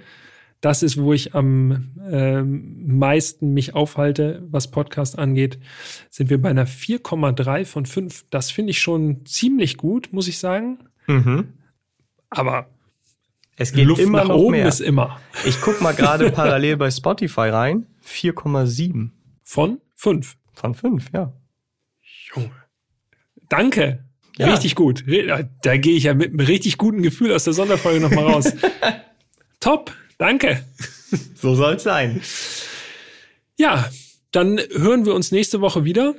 [0.62, 5.60] Das ist, wo ich am ähm, meisten mich aufhalte, was Podcast angeht.
[6.10, 8.26] Sind wir bei einer 4,3 von 5.
[8.30, 10.78] Das finde ich schon ziemlich gut, muss ich sagen.
[11.08, 11.54] Mhm.
[12.30, 12.70] Aber
[13.58, 14.68] es geht Luft immer nach noch oben mehr.
[14.68, 15.20] ist immer.
[15.46, 17.88] Ich guck mal gerade parallel bei Spotify rein.
[18.06, 19.10] 4,7
[19.44, 20.38] Von 5.
[20.54, 21.34] von 5, ja.
[22.34, 22.52] Junge.
[23.50, 24.06] Danke.
[24.38, 24.48] Ja.
[24.48, 25.04] Richtig gut.
[25.64, 28.54] Da gehe ich ja mit einem richtig guten Gefühl aus der Sonderfolge nochmal raus.
[29.60, 29.92] Top.
[30.22, 30.64] Danke.
[31.34, 32.22] So soll's sein.
[33.58, 33.90] Ja,
[34.30, 36.14] dann hören wir uns nächste Woche wieder.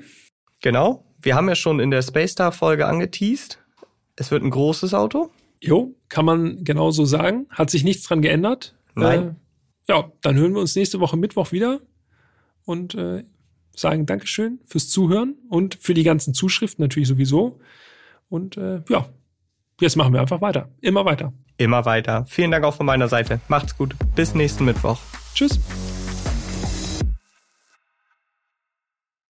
[0.61, 1.07] Genau.
[1.21, 3.61] Wir haben ja schon in der Space Star Folge angeteased.
[4.17, 5.31] Es wird ein großes Auto.
[5.61, 7.47] Jo, kann man genauso sagen.
[7.51, 8.75] Hat sich nichts dran geändert.
[8.97, 9.37] Nein.
[9.89, 11.81] Äh, ja, dann hören wir uns nächste Woche Mittwoch wieder
[12.65, 13.23] und äh,
[13.77, 17.61] sagen Dankeschön fürs Zuhören und für die ganzen Zuschriften natürlich sowieso.
[18.29, 19.09] Und äh, ja,
[19.81, 20.71] jetzt machen wir einfach weiter.
[20.81, 21.33] Immer weiter.
[21.63, 22.25] Immer weiter.
[22.29, 23.39] Vielen Dank auch von meiner Seite.
[23.47, 23.95] Macht's gut.
[24.17, 24.99] Bis nächsten Mittwoch.
[25.33, 25.61] Tschüss.